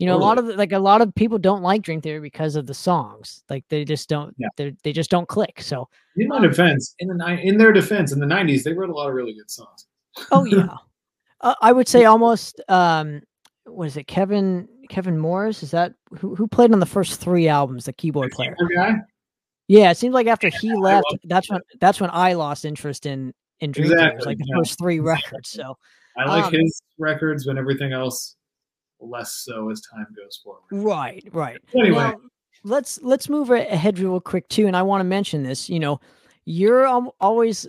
[0.03, 0.25] you know, totally.
[0.25, 2.73] a lot of like a lot of people don't like Dream Theater because of the
[2.73, 3.41] songs.
[3.49, 4.35] Like they just don't.
[4.37, 4.49] Yeah.
[4.57, 5.61] They they just don't click.
[5.61, 5.87] So
[6.17, 8.93] in my um, defense, in the in their defense, in the '90s, they wrote a
[8.93, 9.87] lot of really good songs.
[10.31, 10.75] oh yeah,
[11.41, 12.59] uh, I would say almost.
[12.67, 13.21] um
[13.65, 15.63] Was it Kevin Kevin Morris?
[15.63, 17.85] Is that who who played on the first three albums?
[17.85, 18.57] The keyboard the player.
[18.75, 18.95] Guy?
[19.69, 23.05] Yeah, it seems like after he yeah, left, that's when that's when I lost interest
[23.05, 24.09] in in Dream exactly.
[24.09, 24.25] Theater.
[24.25, 24.55] Like the yeah.
[24.57, 25.49] first three records.
[25.49, 25.77] So
[26.17, 28.35] I like um, his records, when everything else
[29.03, 30.61] less so as time goes forward.
[30.71, 31.59] Right, right.
[31.75, 32.15] Anyway, now,
[32.63, 35.69] let's let's move ahead real quick too, and I want to mention this.
[35.69, 35.99] You know,
[36.45, 37.67] you're um, always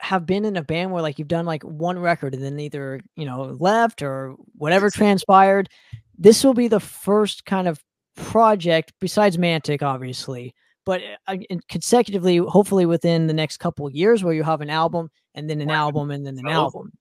[0.00, 3.00] have been in a band where like you've done like one record and then either
[3.16, 5.68] you know left or whatever transpired.
[6.16, 7.82] This will be the first kind of
[8.16, 11.36] project besides Mantic, obviously, but uh,
[11.68, 15.68] consecutively, hopefully within the next couple years, where you have an album and then an
[15.68, 15.76] right.
[15.76, 16.92] album and then an album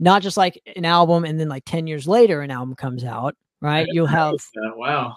[0.00, 3.36] not just like an album and then like 10 years later an album comes out
[3.60, 3.86] right?
[3.92, 4.34] you'll have
[4.76, 5.14] wow.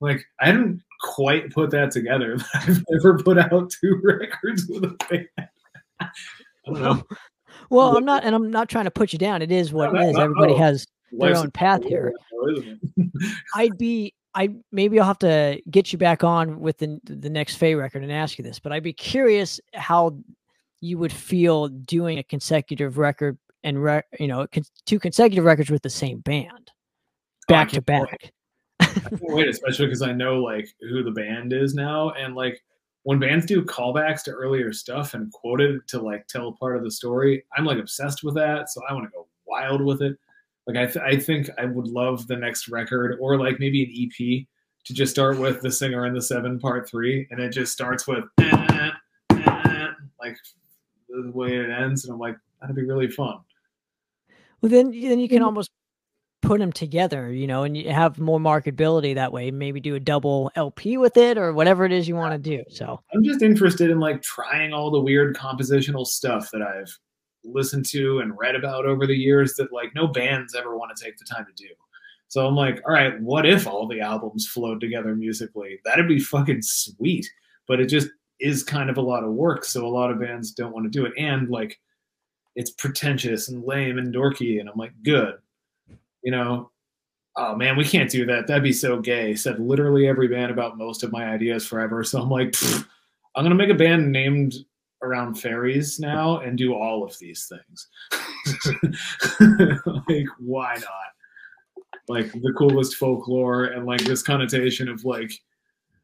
[0.00, 2.36] Like i didn't quite put that together.
[2.54, 5.48] I've never put out two records with a band.
[6.66, 7.04] Well,
[7.68, 9.42] well i'm not and i'm not trying to put you down.
[9.42, 12.12] It is what no, it is everybody has their own path here.
[13.56, 17.56] i'd be I maybe I'll have to get you back on with the the next
[17.56, 20.16] Fae record and ask you this, but I'd be curious how
[20.80, 24.46] you would feel doing a consecutive record and re- you know
[24.86, 26.70] two consecutive records with the same band
[27.48, 28.32] back oh, to back.
[28.80, 32.62] Can't wait, especially because I know like who the band is now, and like
[33.02, 36.84] when bands do callbacks to earlier stuff and quote it to like tell part of
[36.84, 38.68] the story, I'm like obsessed with that.
[38.70, 40.16] So I want to go wild with it.
[40.66, 43.90] Like I, th- I think I would love the next record or like maybe an
[43.96, 44.46] EP
[44.84, 48.06] to just start with the singer in the seven part three, and it just starts
[48.06, 48.90] with eh,
[49.32, 49.88] eh,
[50.20, 50.36] like
[51.08, 53.40] the way it ends, and I'm like that'd be really fun.
[54.60, 55.70] Well, then then you can almost
[56.42, 59.50] put them together, you know, and you have more marketability that way.
[59.50, 62.64] Maybe do a double LP with it or whatever it is you want to do.
[62.70, 66.96] So I'm just interested in like trying all the weird compositional stuff that I've
[67.44, 71.04] listened to and read about over the years that like no bands ever want to
[71.04, 71.68] take the time to do.
[72.28, 75.80] So I'm like, all right, what if all the albums flowed together musically?
[75.84, 77.28] That'd be fucking sweet.
[77.66, 79.64] But it just is kind of a lot of work.
[79.64, 81.12] So a lot of bands don't want to do it.
[81.18, 81.78] And like,
[82.60, 84.60] it's pretentious and lame and dorky.
[84.60, 85.38] And I'm like, good.
[86.22, 86.70] You know,
[87.36, 88.46] oh man, we can't do that.
[88.46, 89.34] That'd be so gay.
[89.34, 92.04] Said literally every band about most of my ideas forever.
[92.04, 92.54] So I'm like,
[93.34, 94.54] I'm going to make a band named
[95.02, 97.88] around fairies now and do all of these things.
[100.08, 101.10] like, why not?
[102.10, 105.32] like the coolest folklore and like this connotation of like,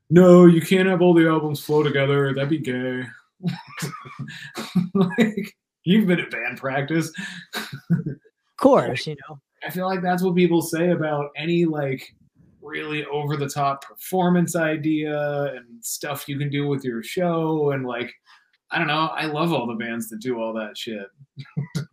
[0.09, 2.33] no, you can't have all the albums flow together.
[2.33, 3.03] That'd be gay.
[4.95, 7.11] like you've been at band practice.
[7.55, 8.17] of
[8.59, 9.39] course, you know.
[9.65, 12.15] I feel like that's what people say about any like
[12.61, 17.87] really over the top performance idea and stuff you can do with your show and
[17.87, 18.13] like
[18.71, 21.07] I don't know, I love all the bands that do all that shit.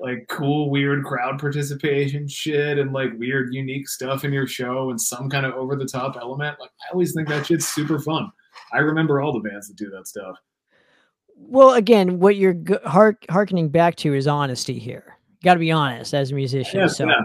[0.00, 5.00] like cool, weird crowd participation shit and like weird, unique stuff in your show and
[5.00, 6.58] some kind of over the top element.
[6.58, 8.32] Like, I always think that shit's super fun.
[8.72, 10.36] I remember all the bands that do that stuff.
[11.48, 15.16] Well, again, what you're hark- harkening back to is honesty here.
[15.44, 16.80] Got to be honest as a musician.
[16.80, 17.20] Yeah, so, yeah.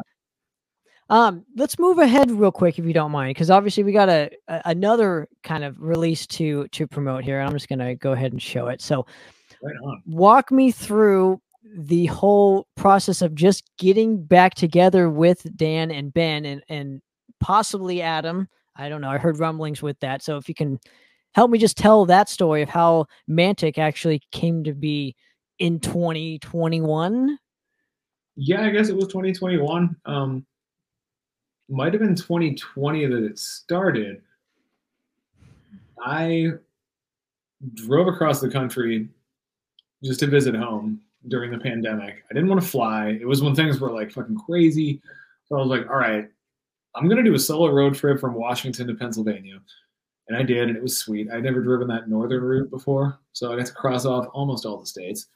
[1.09, 4.29] um, let's move ahead real quick if you don't mind, because obviously we got a,
[4.47, 7.39] a, another kind of release to to promote here.
[7.39, 8.81] I'm just gonna go ahead and show it.
[8.81, 9.05] So,
[9.61, 9.75] right
[10.05, 11.39] walk me through
[11.77, 17.01] the whole process of just getting back together with Dan and Ben and and
[17.39, 18.47] possibly Adam.
[18.75, 19.09] I don't know.
[19.09, 20.21] I heard rumblings with that.
[20.23, 20.79] So if you can
[21.37, 25.15] help me just tell that story of how Mantic actually came to be
[25.59, 27.37] in 2021.
[28.35, 29.95] Yeah, I guess it was 2021.
[30.05, 30.45] Um
[31.69, 34.21] might have been 2020 that it started.
[36.03, 36.53] I
[37.73, 39.07] drove across the country
[40.03, 42.23] just to visit home during the pandemic.
[42.31, 43.17] I didn't want to fly.
[43.21, 45.01] It was when things were like fucking crazy.
[45.45, 46.27] So I was like, all right,
[46.95, 49.59] I'm gonna do a solo road trip from Washington to Pennsylvania.
[50.27, 51.29] And I did, and it was sweet.
[51.31, 53.19] I'd never driven that northern route before.
[53.33, 55.27] So I got to cross off almost all the states.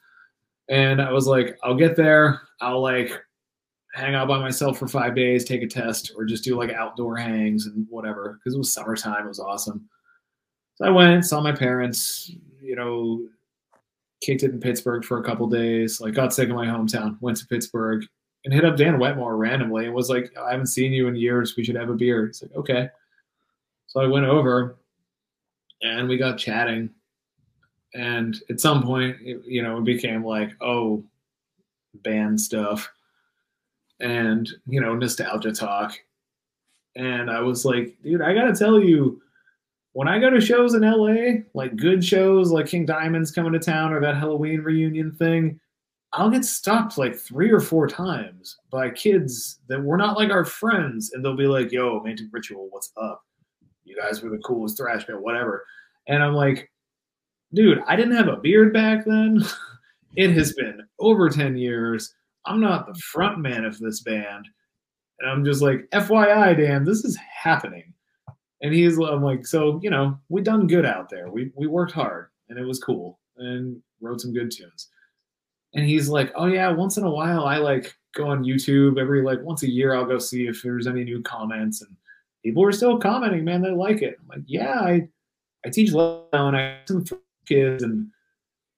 [0.68, 3.12] And I was like, I'll get there, I'll like
[3.94, 7.16] hang out by myself for five days, take a test, or just do like outdoor
[7.16, 8.38] hangs and whatever.
[8.38, 9.88] Because it was summertime, it was awesome.
[10.76, 13.26] So I went, saw my parents, you know,
[14.22, 16.00] kicked it in Pittsburgh for a couple days.
[16.00, 18.04] Like got sick of my hometown, went to Pittsburgh
[18.44, 21.54] and hit up Dan Wetmore randomly and was like, I haven't seen you in years.
[21.56, 22.26] We should have a beer.
[22.26, 22.88] He's like, okay.
[23.86, 24.78] So I went over
[25.82, 26.90] and we got chatting.
[27.94, 31.04] And at some point, it, you know, it became like, oh,
[31.94, 32.90] band stuff
[34.00, 35.94] and, you know, nostalgia talk.
[36.96, 39.20] And I was like, dude, I got to tell you,
[39.92, 43.58] when I go to shows in LA, like good shows like King Diamond's coming to
[43.58, 45.60] town or that Helloween reunion thing,
[46.14, 50.44] I'll get stopped like three or four times by kids that were not like our
[50.44, 51.12] friends.
[51.12, 53.22] And they'll be like, yo, Mantic Ritual, what's up?
[53.84, 55.64] You guys were the coolest thrash band, whatever.
[56.08, 56.70] And I'm like,
[57.54, 59.42] dude, I didn't have a beard back then.
[60.16, 62.14] it has been over 10 years.
[62.46, 64.48] I'm not the front man of this band.
[65.20, 67.92] And I'm just like, FYI, Dan, this is happening.
[68.62, 71.30] And he's I'm like, so you know, we done good out there.
[71.30, 74.88] We we worked hard and it was cool and wrote some good tunes.
[75.74, 79.22] And he's like, oh yeah, once in a while I like go on YouTube every
[79.22, 79.94] like once a year.
[79.94, 81.96] I'll go see if there's any new comments and
[82.42, 83.44] people are still commenting.
[83.44, 84.18] Man, they like it.
[84.20, 85.08] I'm like, yeah, I
[85.64, 87.04] I teach now and I some
[87.46, 88.08] kids and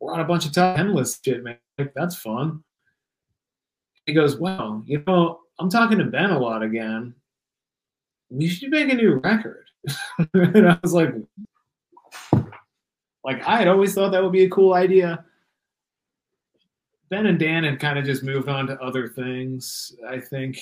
[0.01, 0.79] we're on a bunch of top
[1.25, 1.57] shit, man.
[1.79, 2.63] Like that's fun.
[4.07, 7.15] He goes, well, you know, I'm talking to Ben a lot again.
[8.29, 9.71] We should make a new record.
[10.35, 11.15] and I was like,
[13.25, 15.25] like I had always thought that would be a cool idea.
[17.09, 20.61] Ben and Dan had kind of just moved on to other things, I think,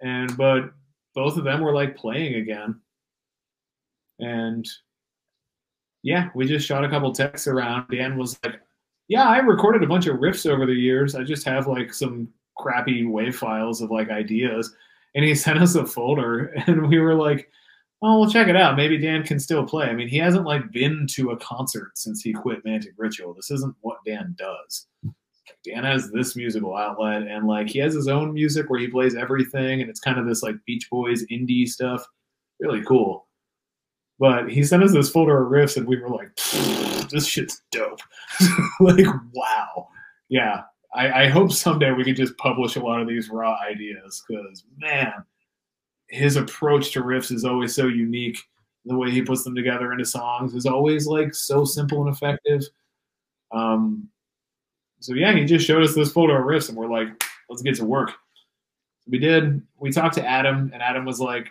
[0.00, 0.72] and but
[1.14, 2.80] both of them were like playing again,
[4.18, 4.66] and
[6.02, 7.88] yeah, we just shot a couple texts around.
[7.90, 8.60] Dan was like,
[9.08, 11.14] "Yeah, I recorded a bunch of riffs over the years.
[11.14, 14.74] I just have like some crappy wave files of like ideas."
[15.14, 17.50] And he sent us a folder, and we were like,
[18.02, 18.76] oh, well, check it out.
[18.76, 19.86] Maybe Dan can still play.
[19.86, 23.34] I mean, he hasn't like been to a concert since he quit Mantic Ritual.
[23.34, 24.86] This isn't what Dan does.
[25.64, 29.14] Dan has this musical outlet, and like he has his own music where he plays
[29.14, 32.06] everything, and it's kind of this like Beach Boys indie stuff.
[32.60, 33.26] Really cool.
[34.18, 36.34] But he sent us this folder of riffs, and we were like,
[37.10, 38.00] "This shit's dope!"
[38.80, 39.88] like, wow,
[40.28, 40.62] yeah.
[40.94, 44.64] I, I hope someday we could just publish a lot of these raw ideas because
[44.76, 45.12] man,
[46.08, 48.38] his approach to riffs is always so unique.
[48.86, 52.62] The way he puts them together into songs is always like so simple and effective.
[53.52, 54.08] Um,
[55.00, 57.08] so yeah, he just showed us this photo of riffs, and we're like,
[57.48, 58.12] let's get to work.
[59.08, 59.62] We did.
[59.78, 61.50] We talked to Adam, and Adam was like,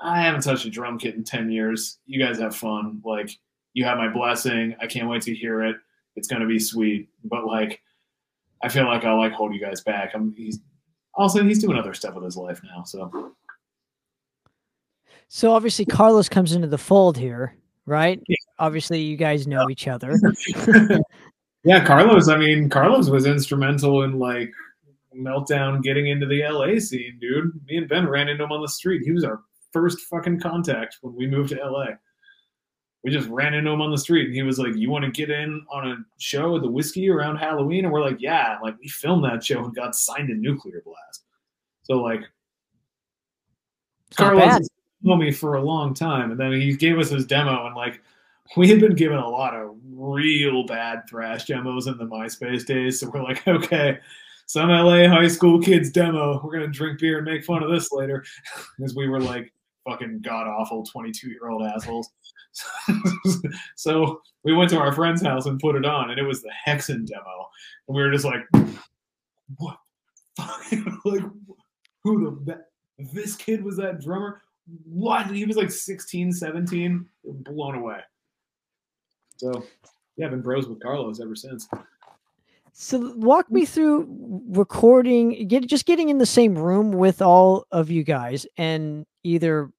[0.00, 1.98] I haven't touched a drum kit in ten years.
[2.06, 3.00] You guys have fun.
[3.04, 3.30] Like,
[3.72, 4.76] you have my blessing.
[4.80, 5.76] I can't wait to hear it.
[6.16, 7.08] It's gonna be sweet.
[7.24, 7.80] But like,
[8.62, 10.12] I feel like I'll like hold you guys back.
[10.14, 10.58] I'm he's
[11.14, 12.82] also he's doing other stuff with his life now.
[12.82, 13.34] So
[15.28, 17.54] So obviously Carlos comes into the fold here,
[17.86, 18.20] right?
[18.26, 18.36] Yeah.
[18.58, 20.14] Obviously you guys know each other.
[21.64, 24.52] yeah, Carlos, I mean, Carlos was instrumental in like
[25.16, 27.52] meltdown getting into the LA scene, dude.
[27.66, 29.02] Me and Ben ran into him on the street.
[29.04, 29.40] He was our
[29.72, 31.86] first fucking contact when we moved to LA.
[33.04, 35.10] We just ran into him on the street and he was like, You want to
[35.10, 37.84] get in on a show with the Whisky around Halloween?
[37.84, 38.58] And we're like, Yeah.
[38.62, 41.24] Like we filmed that show and got signed to Nuclear Blast.
[41.82, 42.22] So like
[44.16, 44.68] Carlos
[45.02, 46.32] known me for a long time.
[46.32, 48.00] And then he gave us his demo and like
[48.56, 53.00] we had been given a lot of real bad thrash demos in the MySpace days.
[53.00, 53.98] So we're like, okay,
[54.46, 56.40] some LA high school kids demo.
[56.42, 58.24] We're gonna drink beer and make fun of this later.
[58.76, 59.52] Because we were like
[59.88, 62.10] fucking god awful 22 year old assholes.
[63.76, 66.52] so we went to our friend's house and put it on, and it was the
[66.66, 67.48] Hexen demo.
[67.88, 68.42] And we were just like,
[69.56, 69.78] what?
[71.04, 71.24] like,
[72.04, 72.64] who the,
[73.12, 74.42] this kid was that drummer?
[74.84, 75.26] What?
[75.30, 78.00] He was like 16, 17, blown away.
[79.38, 79.64] So,
[80.16, 81.68] yeah, I've been bros with Carlos ever since.
[82.72, 84.06] So walk me through
[84.50, 89.70] recording, get just getting in the same room with all of you guys and either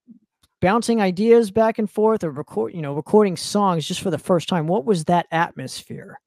[0.61, 4.49] bouncing ideas back and forth or record, you know, recording songs just for the first
[4.49, 4.67] time.
[4.67, 6.19] What was that atmosphere?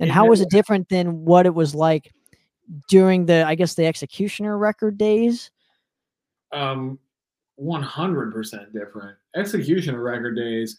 [0.00, 2.12] And how was it different than what it was like
[2.88, 5.50] during the, I guess, the Executioner record days?
[6.52, 6.98] Um,
[7.60, 9.16] 100% different.
[9.34, 10.78] Executioner record days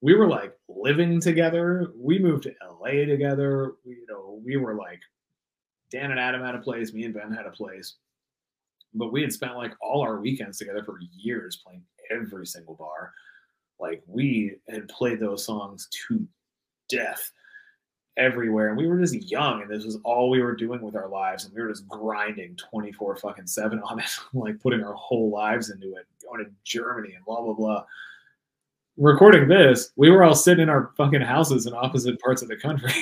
[0.00, 1.92] we were like living together.
[1.96, 3.72] We moved to LA together.
[3.84, 5.00] We, you know, we were like
[5.90, 7.96] Dan and Adam had a place, me and Ben had a place.
[8.94, 13.12] But we had spent like all our weekends together for years playing every single bar.
[13.80, 16.26] Like we had played those songs to
[16.88, 17.30] death
[18.16, 18.68] everywhere.
[18.68, 21.44] And we were just young and this was all we were doing with our lives.
[21.44, 25.70] And we were just grinding 24 fucking seven on it, like putting our whole lives
[25.70, 27.84] into it, going to Germany and blah, blah, blah
[28.96, 32.56] recording this, we were all sitting in our fucking houses in opposite parts of the
[32.56, 32.92] country.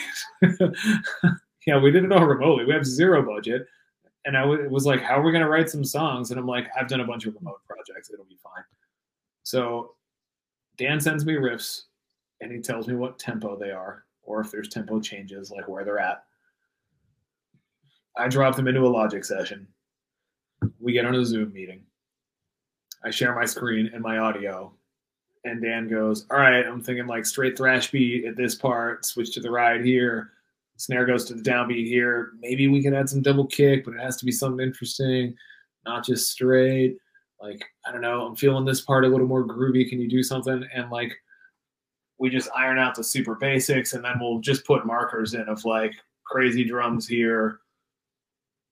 [1.66, 2.64] yeah, we did it all remotely.
[2.64, 3.66] We have zero budget.
[4.24, 6.30] And I w- was like, how are we going to write some songs?
[6.30, 8.10] And I'm like, I've done a bunch of remote projects.
[8.10, 8.64] It'll be fine.
[9.42, 9.94] So
[10.76, 11.82] Dan sends me riffs
[12.40, 15.84] and he tells me what tempo they are or if there's tempo changes, like where
[15.84, 16.24] they're at.
[18.16, 19.66] I drop them into a logic session.
[20.78, 21.82] We get on a Zoom meeting.
[23.04, 24.72] I share my screen and my audio
[25.44, 29.34] and Dan goes, "All right, I'm thinking like straight thrash beat at this part, switch
[29.34, 30.32] to the ride here,
[30.76, 32.32] snare goes to the downbeat here.
[32.40, 35.34] Maybe we can add some double kick, but it has to be something interesting,
[35.84, 36.96] not just straight.
[37.40, 39.88] Like I don't know, I'm feeling this part a little more groovy.
[39.88, 41.12] Can you do something?" And like
[42.18, 45.64] we just iron out the super basics, and then we'll just put markers in of
[45.64, 47.60] like crazy drums here,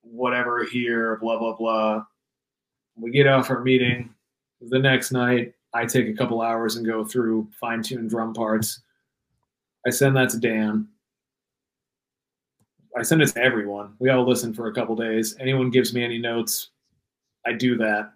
[0.02, 2.04] whatever here, blah blah blah.
[2.96, 4.14] We get off our meeting
[4.60, 8.80] the next night I take a couple hours and go through fine tune drum parts.
[9.86, 10.88] I send that to Dan.
[12.96, 13.94] I send it to everyone.
[13.98, 15.36] We all listen for a couple days.
[15.38, 16.70] Anyone gives me any notes,
[17.46, 18.12] I do that.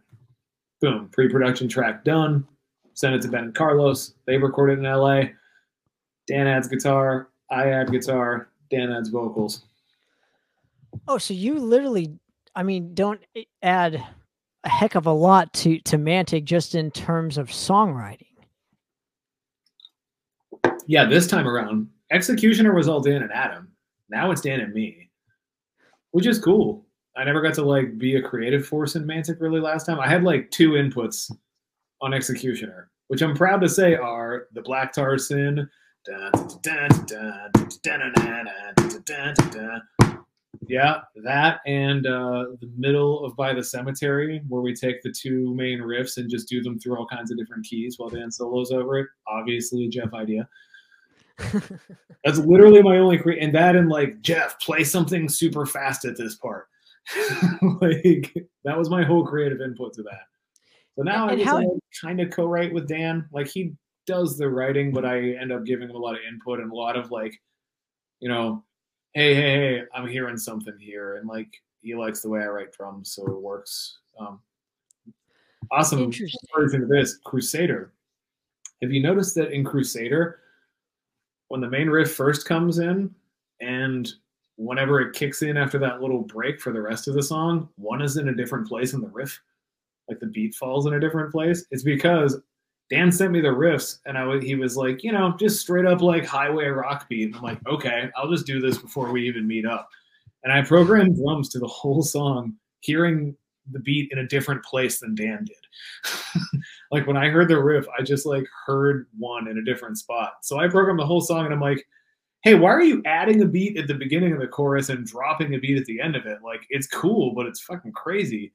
[0.80, 2.46] Boom, pre production track done.
[2.94, 4.14] Send it to Ben and Carlos.
[4.26, 5.22] They record it in LA.
[6.26, 7.28] Dan adds guitar.
[7.50, 8.48] I add guitar.
[8.70, 9.64] Dan adds vocals.
[11.09, 12.18] Oh, so you literally,
[12.55, 13.20] I mean, don't
[13.62, 14.05] add
[14.65, 18.27] a heck of a lot to to Mantic just in terms of songwriting.
[20.87, 23.69] Yeah, this time around, Executioner was all Dan and Adam.
[24.09, 25.11] Now it's Dan and me,
[26.11, 26.87] which is cool.
[27.17, 30.01] I never got to like be a creative force in Mantic really last time.
[30.01, 31.31] I had like two inputs
[32.01, 35.69] on Executioner, which I'm proud to say are the Black Tar Sin
[40.69, 45.55] yeah, that and uh, the middle of By the Cemetery, where we take the two
[45.55, 48.71] main riffs and just do them through all kinds of different keys while Dan solos
[48.71, 49.09] over it.
[49.27, 50.49] Obviously, a Jeff idea.
[52.25, 56.17] That's literally my only cre- and that and like Jeff play something super fast at
[56.17, 56.69] this part.
[57.81, 58.35] like
[58.65, 60.23] that was my whole creative input to that.
[60.97, 63.29] So now and I how- kind of co-write with Dan.
[63.33, 63.75] Like he
[64.07, 66.75] does the writing, but I end up giving him a lot of input and a
[66.75, 67.35] lot of like,
[68.21, 68.65] you know,
[69.15, 72.73] hey, hey, hey, I'm hearing something here, and like he likes the way I write
[72.73, 73.99] drums, so it works.
[74.19, 74.41] Um,
[75.71, 76.83] awesome Interesting.
[76.83, 77.93] of this Crusader.
[78.83, 80.41] Have you noticed that in Crusader,
[81.49, 83.15] when the main riff first comes in,
[83.61, 84.12] and
[84.57, 88.03] whenever it kicks in after that little break for the rest of the song, one
[88.03, 89.41] is in a different place in the riff,
[90.09, 91.67] like the beat falls in a different place.
[91.71, 92.41] It's because
[92.91, 96.03] Dan sent me the riffs, and I he was like, you know, just straight up
[96.03, 97.26] like highway rock beat.
[97.26, 99.89] And I'm like, okay, I'll just do this before we even meet up.
[100.43, 103.37] And I programmed drums to the whole song, hearing
[103.72, 106.61] the beat in a different place than Dan did.
[106.91, 110.35] like when I heard the riff, I just like heard one in a different spot.
[110.43, 111.87] So I programmed the whole song, and I'm like,
[112.43, 115.55] hey, why are you adding a beat at the beginning of the chorus and dropping
[115.55, 116.39] a beat at the end of it?
[116.45, 118.53] Like it's cool, but it's fucking crazy.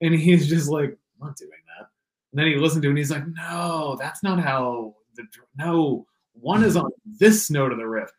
[0.00, 1.88] And he's just like, I'm not doing that.
[2.36, 5.24] And then he listened to it and he's like, no, that's not how the
[5.56, 8.10] no one is on this note of the riff.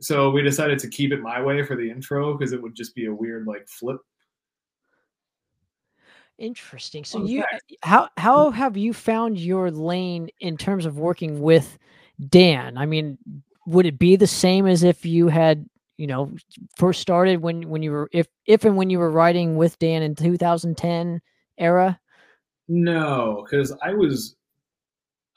[0.00, 2.94] So we decided to keep it my way for the intro because it would just
[2.94, 3.98] be a weird like flip.
[6.38, 7.04] Interesting.
[7.04, 7.74] So Fun you fact.
[7.82, 11.76] how how have you found your lane in terms of working with
[12.30, 12.78] Dan?
[12.78, 13.18] I mean,
[13.66, 15.68] would it be the same as if you had,
[15.98, 16.32] you know,
[16.78, 20.00] first started when when you were if if and when you were writing with Dan
[20.00, 21.20] in 2010
[21.58, 22.00] era?
[22.68, 24.36] No, because I was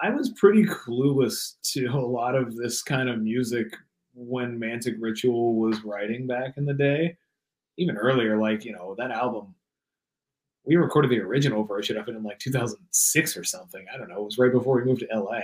[0.02, 3.76] I was pretty clueless to a lot of this kind of music
[4.14, 7.18] when Mantic Ritual was writing back in the day.
[7.78, 9.54] Even earlier, like, you know, that album
[10.66, 13.86] we recorded the original version of it in like 2006 or something.
[13.94, 14.22] I don't know.
[14.22, 15.42] It was right before we moved to LA.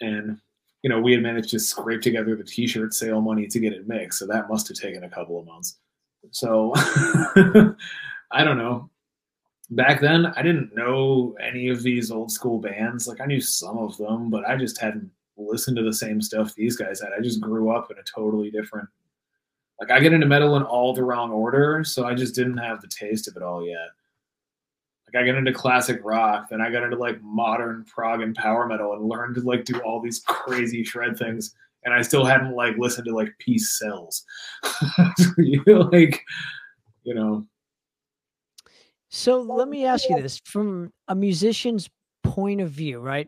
[0.00, 0.38] And,
[0.82, 3.72] you know, we had managed to scrape together the t shirt sale money to get
[3.72, 4.18] it mixed.
[4.18, 5.78] So that must have taken a couple of months.
[6.30, 8.90] So I don't know.
[9.70, 13.08] Back then, I didn't know any of these old school bands.
[13.08, 16.54] Like, I knew some of them, but I just hadn't listened to the same stuff
[16.54, 17.10] these guys had.
[17.16, 18.88] I just grew up in a totally different
[19.80, 22.80] like I get into metal in all the wrong order, so I just didn't have
[22.80, 23.88] the taste of it all yet.
[25.06, 28.66] Like I got into classic rock, then I got into like modern prog and power
[28.66, 31.54] metal and learned to like do all these crazy shred things.
[31.84, 34.24] And I still hadn't like listened to like Peace Sells.
[35.66, 36.24] like,
[37.04, 37.46] you know.
[39.16, 41.88] So let me ask you this from a musician's
[42.22, 43.26] point of view, right?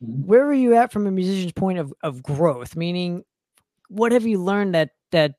[0.00, 0.24] Mhm.
[0.24, 2.76] Where are you at from a musician's point of, of growth?
[2.76, 3.24] Meaning,
[3.88, 5.34] what have you learned that that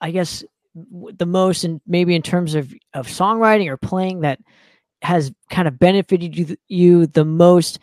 [0.00, 0.42] I guess
[0.74, 4.40] the most, and maybe in terms of of songwriting or playing, that
[5.02, 7.80] has kind of benefited you, you the most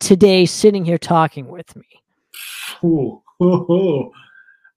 [0.00, 1.86] today, sitting here talking with me?
[2.82, 4.10] Ooh, ooh,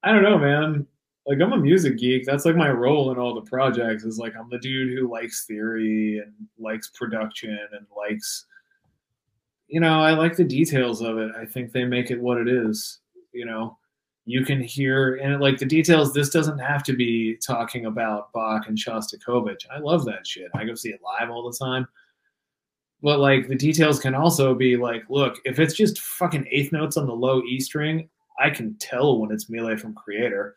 [0.03, 0.85] I don't know, man.
[1.27, 2.25] Like I'm a music geek.
[2.25, 4.03] That's like my role in all the projects.
[4.03, 8.45] Is like I'm the dude who likes theory and likes production and likes,
[9.67, 11.31] you know, I like the details of it.
[11.39, 12.99] I think they make it what it is.
[13.33, 13.77] You know,
[14.25, 16.13] you can hear and like the details.
[16.13, 19.65] This doesn't have to be talking about Bach and Shostakovich.
[19.71, 20.49] I love that shit.
[20.55, 21.87] I go see it live all the time.
[23.03, 26.97] But like the details can also be like, look, if it's just fucking eighth notes
[26.97, 28.09] on the low E string,
[28.39, 30.53] I can tell when it's Mille from Kreator.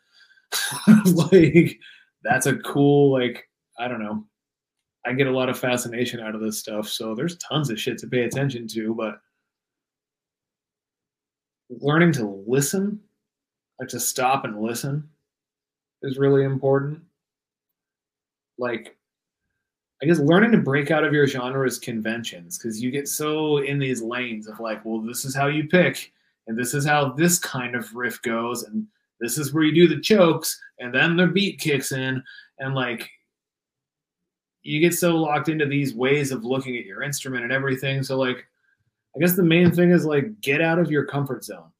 [1.05, 1.79] like
[2.23, 3.49] that's a cool like
[3.79, 4.25] I don't know.
[5.05, 6.87] I get a lot of fascination out of this stuff.
[6.87, 9.19] So there's tons of shit to pay attention to, but
[11.69, 12.99] learning to listen,
[13.79, 15.07] like to stop and listen
[16.01, 17.01] is really important.
[18.57, 18.95] Like
[20.01, 23.79] I guess learning to break out of your genre's conventions because you get so in
[23.79, 26.11] these lanes of like, well, this is how you pick,
[26.47, 28.85] and this is how this kind of riff goes, and
[29.19, 32.23] this is where you do the chokes, and then the beat kicks in,
[32.59, 33.09] and like
[34.63, 38.01] you get so locked into these ways of looking at your instrument and everything.
[38.01, 38.45] So like,
[39.15, 41.71] I guess the main thing is like get out of your comfort zone.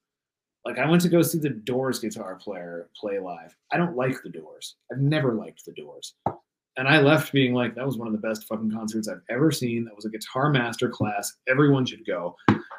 [0.66, 3.56] Like I went to go see the Doors guitar player play live.
[3.72, 4.76] I don't like the Doors.
[4.92, 6.14] I've never liked the Doors
[6.78, 9.52] and I left being like, that was one of the best fucking concerts I've ever
[9.52, 9.86] seen.
[9.86, 11.34] That was a guitar master class.
[11.48, 12.36] Everyone should go.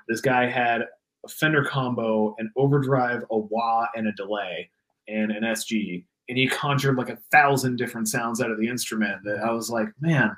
[0.09, 0.83] This guy had
[1.27, 4.71] a Fender combo, an overdrive, a wah, and a delay,
[5.09, 6.05] and an SG.
[6.29, 9.71] And he conjured like a thousand different sounds out of the instrument that I was
[9.71, 10.37] like, man,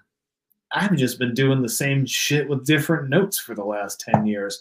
[0.72, 4.60] I've just been doing the same shit with different notes for the last 10 years.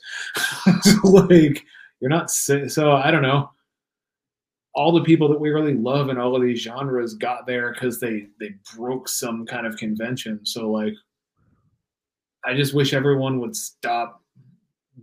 [1.04, 1.66] like,
[2.00, 3.50] you're not, so I don't know
[4.78, 8.00] all the people that we really love in all of these genres got there because
[8.00, 10.46] they they broke some kind of convention.
[10.46, 10.94] So like,
[12.46, 14.22] I just wish everyone would stop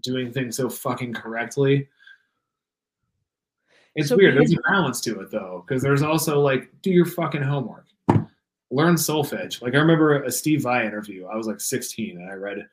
[0.00, 1.88] doing things so fucking correctly.
[3.94, 4.36] It's So weird.
[4.36, 7.86] There's a balance to it though, because there's also like, do your fucking homework,
[8.70, 9.62] learn solfege.
[9.62, 11.26] Like I remember a Steve Vai interview.
[11.26, 12.66] I was like 16 and I read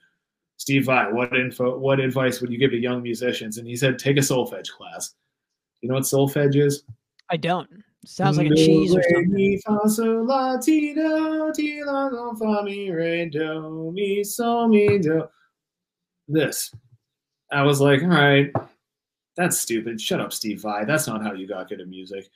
[0.58, 1.12] Steve Vai.
[1.12, 1.78] What info?
[1.78, 3.58] What advice would you give to young musicians?
[3.58, 5.14] And he said, take a solfege class
[5.82, 6.84] You know what solfege is?
[7.30, 7.70] I don't.
[8.04, 9.32] Sounds like a cheese or something.
[9.32, 14.68] Mi, fa, sol, la, ti, do, ti, la, do, fa, mi, re, do, mi, sol,
[14.68, 15.28] mi, do.
[16.28, 16.74] This.
[17.52, 18.52] I was like, all right,
[19.36, 20.00] that's stupid.
[20.00, 20.86] Shut up, Steve Vai.
[20.86, 22.30] That's not how you got good at music.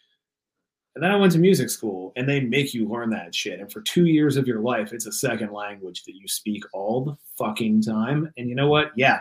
[0.96, 3.60] And then I went to music school and they make you learn that shit.
[3.60, 7.04] And for two years of your life, it's a second language that you speak all
[7.04, 8.32] the fucking time.
[8.38, 8.92] And you know what?
[8.96, 9.20] Yeah,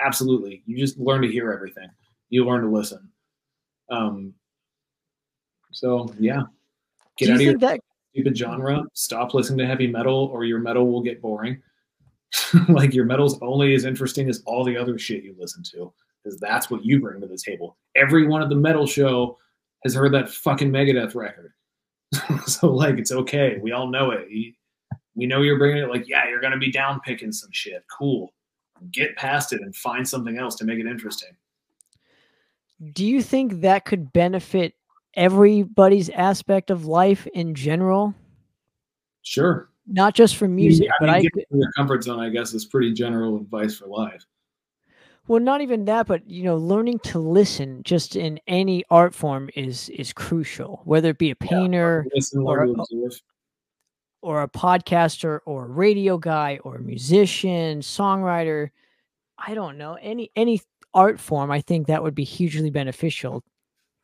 [0.00, 0.62] absolutely.
[0.66, 1.88] You just learn to hear everything.
[2.30, 3.10] You learn to listen.
[3.90, 4.34] Um,
[5.72, 6.42] so yeah,
[7.16, 7.80] get out of you your that
[8.12, 8.84] stupid genre.
[8.94, 11.62] Stop listening to heavy metal, or your metal will get boring.
[12.68, 16.38] like your metal's only as interesting as all the other shit you listen to, because
[16.40, 17.76] that's what you bring to the table.
[17.96, 19.38] Everyone at the metal show
[19.84, 21.52] has heard that fucking Megadeth record,
[22.46, 23.58] so like it's okay.
[23.62, 24.28] We all know it.
[25.14, 25.88] We know you're bringing it.
[25.90, 27.84] Like yeah, you're gonna be down picking some shit.
[27.98, 28.32] Cool.
[28.92, 31.30] Get past it and find something else to make it interesting.
[32.92, 34.74] do you think that could benefit
[35.14, 38.14] everybody's aspect of life in general?
[39.22, 39.68] Sure.
[39.90, 42.52] Not just for music, I but mean, I get from your comfort zone, I guess,
[42.52, 44.24] is pretty general advice for life.
[45.26, 49.48] well, not even that, but you know, learning to listen just in any art form
[49.56, 50.82] is is crucial.
[50.84, 53.10] Whether it be a painter Listen, or- learn
[54.20, 58.70] or a podcaster or a radio guy or a musician, songwriter,
[59.38, 60.60] I don't know, any any
[60.92, 63.42] art form, I think that would be hugely beneficial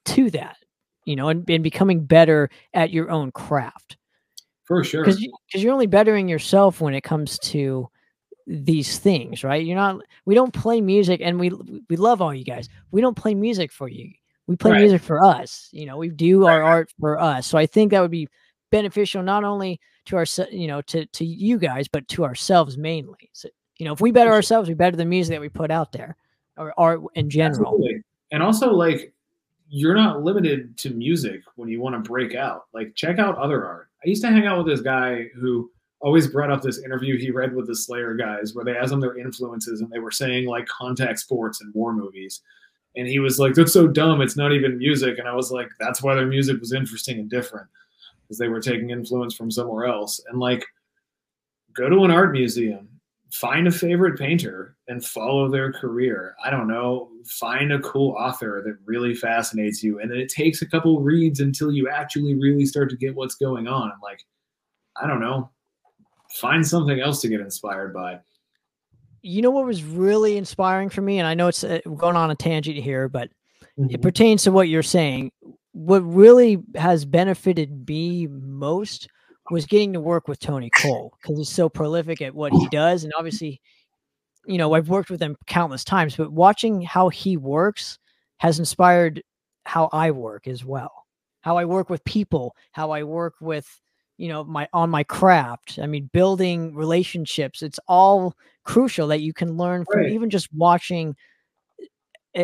[0.07, 0.57] to that.
[1.05, 3.99] You know, and, and becoming better at your own craft.
[4.65, 5.05] For sure.
[5.05, 7.89] because because you're only bettering yourself when it comes to
[8.47, 9.65] these things right?
[9.65, 11.51] You're not we don't play music and we
[11.89, 12.69] we love all you guys.
[12.91, 14.11] We don't play music for you.
[14.47, 14.81] We play Right.
[14.81, 15.97] music for us you know?
[15.97, 17.47] We do our art for us.
[17.47, 18.29] So i think that would be
[18.71, 23.31] beneficial not only to our you know to to you guys but to ourselves mainly.
[23.33, 23.49] So
[23.79, 26.17] you know if we better ourselves we better the music that we put out there
[26.59, 27.73] or art in general.
[27.75, 28.03] Absolutely.
[28.31, 29.14] And also, like,
[29.69, 32.65] you're not limited to music when you want to break out.
[32.73, 33.89] Like, check out other art.
[34.05, 37.31] I used to hang out with this guy who always brought up this interview he
[37.31, 40.47] read with the Slayer guys where they asked them their influences and they were saying,
[40.47, 42.43] like, contact sports and war movies.
[42.97, 44.21] And he was like, that's so dumb.
[44.21, 45.19] It's not even music.
[45.19, 47.67] And I was like, that's why their music was interesting and different
[48.23, 50.21] because they were taking influence from somewhere else.
[50.29, 50.65] And, like,
[51.75, 52.89] go to an art museum,
[53.41, 56.37] find a favorite painter and follow their career.
[56.45, 59.99] I don't know, find a cool author that really fascinates you.
[60.01, 63.35] And then it takes a couple reads until you actually really start to get what's
[63.35, 63.91] going on.
[63.91, 64.25] And like,
[64.97, 65.51] I don't know,
[66.31, 68.21] find something else to get inspired by.
[69.27, 72.31] you know what was really inspiring for me and i know it's uh, going on
[72.31, 73.31] a tangent here but
[73.79, 74.03] it Mhm.
[74.03, 75.33] pertains to what you're saying.
[75.73, 79.09] What really has benefited me most
[79.51, 83.05] was getting to work with Tony Cole because he's so prolific at what he does.
[83.05, 83.61] And obviously,
[84.47, 87.99] you know, I've worked with him countless times, but watching how he works
[88.39, 89.23] has inspired
[89.65, 90.93] how I work as well.
[91.43, 93.81] How I work with people, how I work with,
[94.19, 95.79] you know, my on my craft.
[95.83, 97.63] I mean, building relationships.
[97.63, 98.35] It's all
[98.65, 100.13] crucial that you can learn from Right.
[100.13, 101.17] even just watching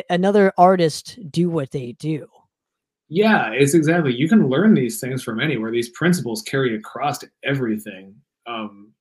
[0.09, 2.29] another artist do what they do.
[3.13, 4.15] Yeah, it's exactly.
[4.15, 5.73] You can learn these things from anywhere.
[5.73, 8.15] These principles carry across to everything.
[8.47, 8.93] Um,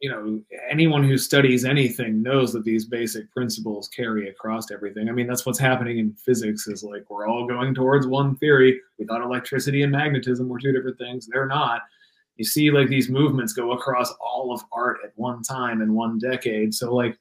[0.00, 5.08] you know, anyone who studies anything knows that these basic principles carry across everything.
[5.08, 6.68] I mean, that's what's happening in physics.
[6.68, 8.80] Is like we're all going towards one theory.
[8.96, 11.26] We thought electricity and magnetism were two different things.
[11.26, 11.80] They're not.
[12.36, 16.18] You see, like these movements go across all of art at one time in one
[16.20, 16.74] decade.
[16.74, 17.18] So, like,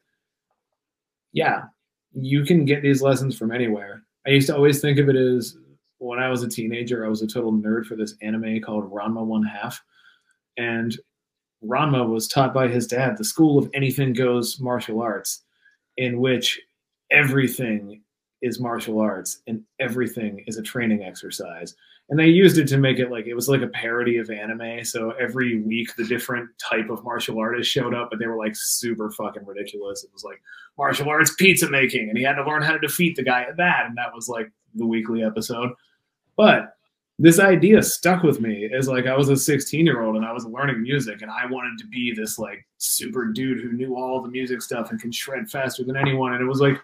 [1.33, 1.63] yeah,
[2.13, 4.03] you can get these lessons from anywhere.
[4.27, 5.57] I used to always think of it as
[5.99, 9.25] when I was a teenager, I was a total nerd for this anime called Ranma
[9.25, 9.81] One Half.
[10.57, 10.97] And
[11.63, 15.43] Ranma was taught by his dad the school of anything goes martial arts,
[15.97, 16.59] in which
[17.11, 18.01] everything
[18.41, 21.75] is martial arts and everything is a training exercise.
[22.09, 24.85] And they used it to make it like it was like a parody of anime.
[24.85, 28.55] So every week, the different type of martial artist showed up, but they were like
[28.55, 30.03] super fucking ridiculous.
[30.03, 30.39] It was like
[30.77, 33.57] martial arts pizza making, and he had to learn how to defeat the guy at
[33.57, 33.87] that.
[33.87, 35.71] And that was like the weekly episode.
[36.38, 36.71] But
[37.17, 40.34] this idea stuck with me as like I was a 16 year old and I
[40.34, 44.21] was learning music and I wanted to be this like super dude who knew all
[44.21, 46.34] the music stuff and can shred faster than anyone.
[46.34, 46.78] And it was like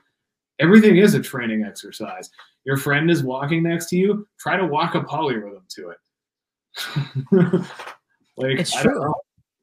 [0.60, 2.30] everything is a training exercise.
[2.64, 5.98] Your friend is walking next to you, try to walk a polyrhythm to it.
[8.38, 9.02] like It's I don't true.
[9.06, 9.16] know,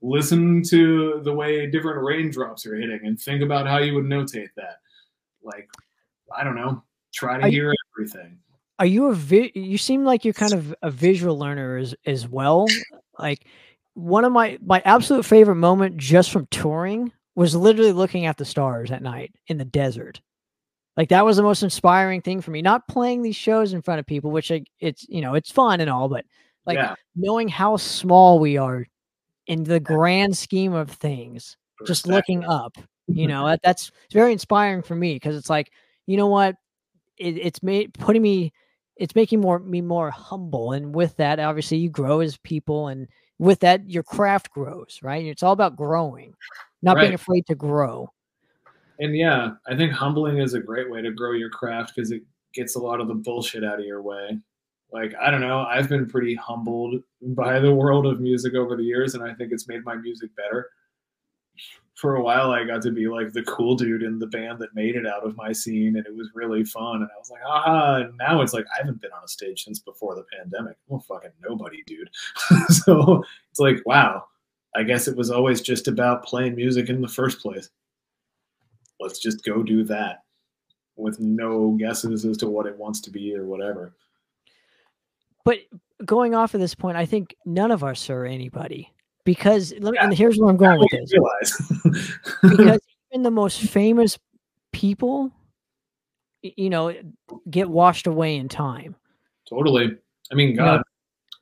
[0.03, 4.49] listen to the way different raindrops are hitting and think about how you would notate
[4.57, 4.81] that.
[5.43, 5.68] Like
[6.37, 6.83] I don't know,
[7.14, 8.38] try to I- hear everything.
[8.78, 12.28] Are you a vi- you seem like you're kind of a visual learner as as
[12.28, 12.66] well.
[13.18, 13.46] Like
[13.94, 18.44] one of my my absolute favorite moment just from touring was literally looking at the
[18.44, 20.20] stars at night in the desert.
[20.96, 22.62] Like that was the most inspiring thing for me.
[22.62, 25.80] Not playing these shows in front of people, which I, it's you know it's fun
[25.80, 26.24] and all, but
[26.66, 28.86] like yeah, knowing how small we are
[29.49, 32.76] in the grand scheme of things, just looking up,
[33.07, 35.72] you know, that, that's very inspiring for me because it's like,
[36.07, 36.55] you know what,
[37.19, 38.53] it, it's made putting me,
[38.97, 43.09] it's making more me more humble, and with that, obviously, you grow as people, and
[43.39, 45.25] with that, your craft grows, right?
[45.25, 46.35] It's all about growing,
[46.83, 48.11] not being afraid to grow.
[48.99, 52.23] And yeah, I think humbling is a great way to grow your craft because it
[52.53, 54.39] gets a lot of the bullshit out of your way.
[54.91, 58.83] Like, I don't know, I've been pretty humbled by the world of music over the
[58.83, 60.71] years, and I think it's made my music better.
[62.01, 64.74] For a while, I got to be like the cool dude in the band that
[64.74, 66.96] made it out of my scene, and it was really fun.
[66.96, 69.80] And I was like, ah, now it's like, I haven't been on a stage since
[69.80, 70.76] before the pandemic.
[70.92, 72.11] I'm fucking nobody, dude.
[72.68, 74.26] so it's like, wow,
[74.76, 77.68] I guess it was always just about playing music in the first place
[79.01, 80.22] let's just go do that
[80.96, 83.94] with no guesses as to what it wants to be or whatever.
[85.44, 85.59] But
[86.05, 88.92] going off of this point, I think none of us are anybody
[89.29, 91.12] because let me, and here's where I'm going with this.
[91.12, 92.03] realize.
[92.41, 92.81] because
[93.12, 94.18] even the most famous
[94.72, 95.31] people
[96.41, 96.95] you know
[97.51, 98.97] get washed away in time
[99.47, 99.95] totally.
[100.33, 100.83] I mean, know- God,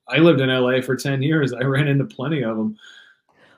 [0.09, 1.53] I lived in LA for 10 years.
[1.53, 2.77] I ran into plenty of them.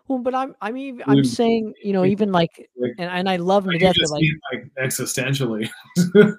[0.08, 2.68] well but i'm i'm even i'm saying you know even like
[2.98, 5.70] and, and i love them to death like like existentially.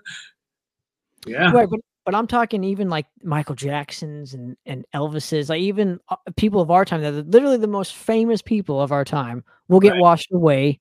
[1.25, 1.51] yeah.
[1.51, 1.79] right but
[2.11, 6.71] but i'm talking even like michael jacksons and and elvis's like even uh, people of
[6.71, 10.01] our time that are literally the most famous people of our time will get Right.
[10.01, 10.79] washed away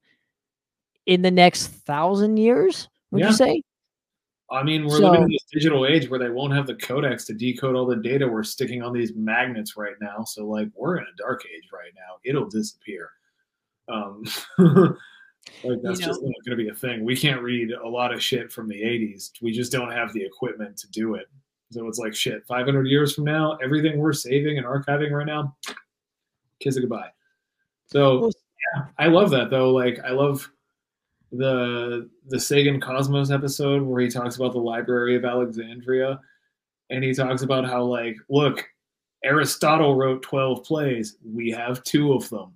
[1.07, 3.29] in the next thousand years would Yeah.
[3.29, 3.63] you say
[4.51, 7.27] I mean, we're living in So- this digital age where they won't have the codecs
[7.27, 10.25] to decode all the data we're sticking on these magnets right now.
[10.25, 12.17] So, like, we're in a dark age right now.
[12.25, 13.11] It'll disappear.
[13.89, 14.25] Um,
[15.65, 17.05] like, that's just know- not going to be a thing.
[17.05, 19.33] We can't read a lot of shit from the 80s.
[19.43, 21.27] We just don't have the equipment to do it.
[21.71, 25.57] So, it's like, shit, 500 years from now, everything we're saving and archiving right now,
[26.61, 27.11] kiss it goodbye.
[27.87, 28.31] So,
[28.75, 29.71] yeah, I love that, though.
[29.71, 30.51] Like, I love
[31.33, 36.21] the the Sagan Cosmos episode where he talks about the Library of Alexandria,
[36.91, 38.67] and he talks about how like, look,
[39.25, 41.17] Aristotle wrote twelve plays.
[41.25, 42.53] We have two of them.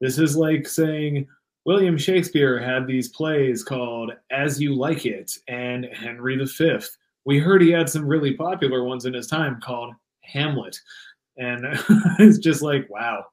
[0.00, 1.26] This is like saying
[1.68, 6.78] William Shakespeare had these plays called As You Like It and Henry V.
[7.26, 10.80] We heard he had some really popular ones in his time called Hamlet,
[11.36, 11.66] and
[12.18, 13.26] it's just like, wow,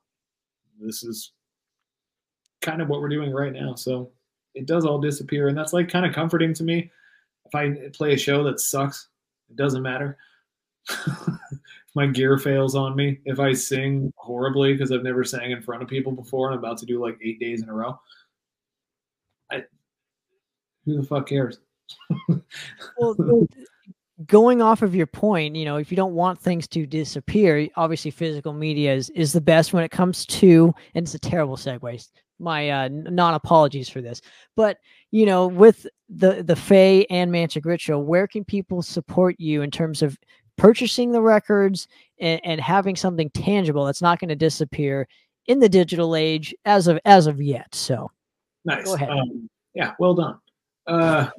[0.82, 1.32] this is
[2.62, 3.74] kind of what we're doing right now.
[3.74, 4.12] So
[4.54, 6.92] it does all disappear, and that's like kind of comforting to me.
[7.46, 9.08] If I play a show that sucks,
[9.50, 10.18] it doesn't matter.
[11.96, 15.82] my gear fails on me, if I sing horribly because I've never sang in front
[15.82, 17.98] of people before and I'm about to do like eight days in a row,
[20.86, 21.60] who the fuck cares?
[22.98, 23.48] well
[24.26, 28.10] going off of your point you know if you don't want things to disappear obviously
[28.10, 32.10] physical media is, is the best when it comes to and it's a terrible segue
[32.40, 34.22] my uh, non apologies for this
[34.56, 34.78] but
[35.12, 39.70] you know with the the Fae and Mantic Ritual where can people support you in
[39.70, 40.18] terms of
[40.58, 41.88] purchasing the records
[42.20, 45.08] and, and having something tangible that's not going to disappear
[45.46, 48.10] in the digital age as of as of yet so
[48.66, 48.86] Nice.
[48.86, 49.10] Go ahead.
[49.10, 50.40] Um, yeah, well done.
[50.88, 51.30] Uh,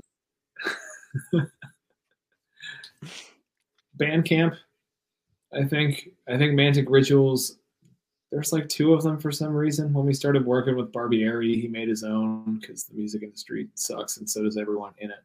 [3.99, 4.57] Bandcamp,
[5.53, 6.11] I think.
[6.29, 7.59] I think Mantic Rituals.
[8.33, 9.93] There's like two of them for some reason.
[9.93, 14.17] When we started working with Barbieri, he made his own because the music industry sucks,
[14.17, 15.23] and so does everyone in it.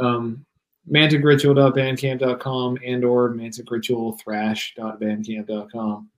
[0.00, 0.46] Um,
[0.90, 6.10] manticritual.bandcamp.com and or manticritualthrash.bandcamp.com.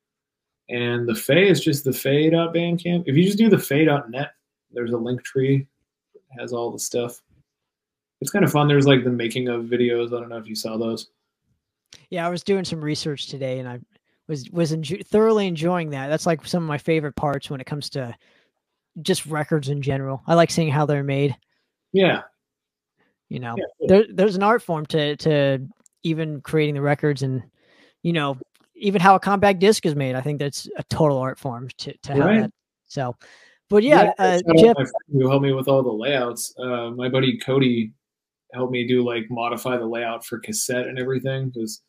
[0.68, 3.04] And the Fae is just the Fae.bandcamp.
[3.06, 4.32] If you just do the Fae.net,
[4.72, 5.68] there's a link tree
[6.38, 7.20] has all the stuff.
[8.20, 8.68] It's kind of fun.
[8.68, 10.08] There's like the making of videos.
[10.08, 11.08] I don't know if you saw those.
[12.10, 13.80] Yeah, I was doing some research today, and I
[14.26, 16.08] was was enjo- thoroughly enjoying that.
[16.08, 18.14] That's like some of my favorite parts when it comes to
[19.02, 20.22] just records in general.
[20.26, 21.36] I like seeing how they're made.
[21.92, 22.22] Yeah.
[23.28, 23.88] You know, yeah cool.
[23.88, 25.66] there there's an art form to to
[26.02, 27.42] even creating the records, and
[28.02, 28.38] you know,
[28.74, 30.14] even how a compact disc is made.
[30.14, 32.40] I think that's a total art form to to have Right.
[32.42, 32.52] that.
[32.86, 33.16] So,
[33.68, 34.76] but yeah, uh, Jeff.
[35.12, 36.54] who helped me with all the layouts.
[36.58, 37.92] Uh, my buddy Cody
[38.52, 41.82] helped me do like modify the layout for cassette and everything because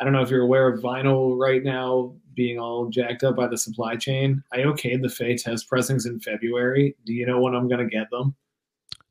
[0.00, 3.48] I don't know if you're aware of vinyl right now being all jacked up by
[3.48, 4.42] the supply chain.
[4.52, 6.96] I okayed the Fae test pressings in February.
[7.04, 8.34] Do you know when I'm gonna get them?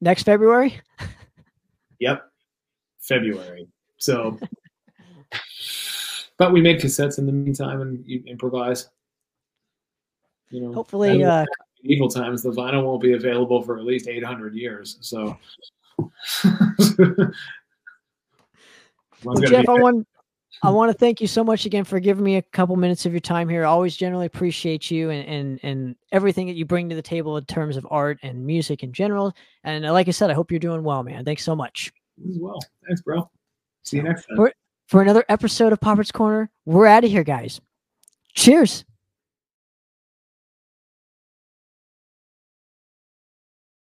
[0.01, 0.79] Next February.
[1.99, 2.29] Yep,
[2.99, 3.67] February.
[3.97, 4.37] So,
[6.37, 8.89] but we made cassettes in the meantime and you improvise.
[10.51, 11.45] You know, Hopefully, uh,
[11.83, 14.97] medieval times the vinyl won't be available for at least 800 years.
[15.01, 15.37] So,
[19.23, 20.07] Well, Jeff, I want
[20.63, 23.11] I want to thank you so much again for giving me a couple minutes of
[23.11, 23.63] your time here.
[23.63, 27.37] I always generally appreciate you and, and and everything that you bring to the table
[27.37, 29.33] in terms of art and music in general.
[29.63, 31.25] And uh, like I said, I hope you're doing well, man.
[31.25, 31.91] Thanks so much.
[32.27, 32.59] As well.
[32.87, 33.29] Thanks, bro.
[33.83, 34.37] See you next time.
[34.37, 34.53] For,
[34.87, 37.61] for another episode of Poppitt's Corner, we're out of here, guys.
[38.33, 38.85] Cheers.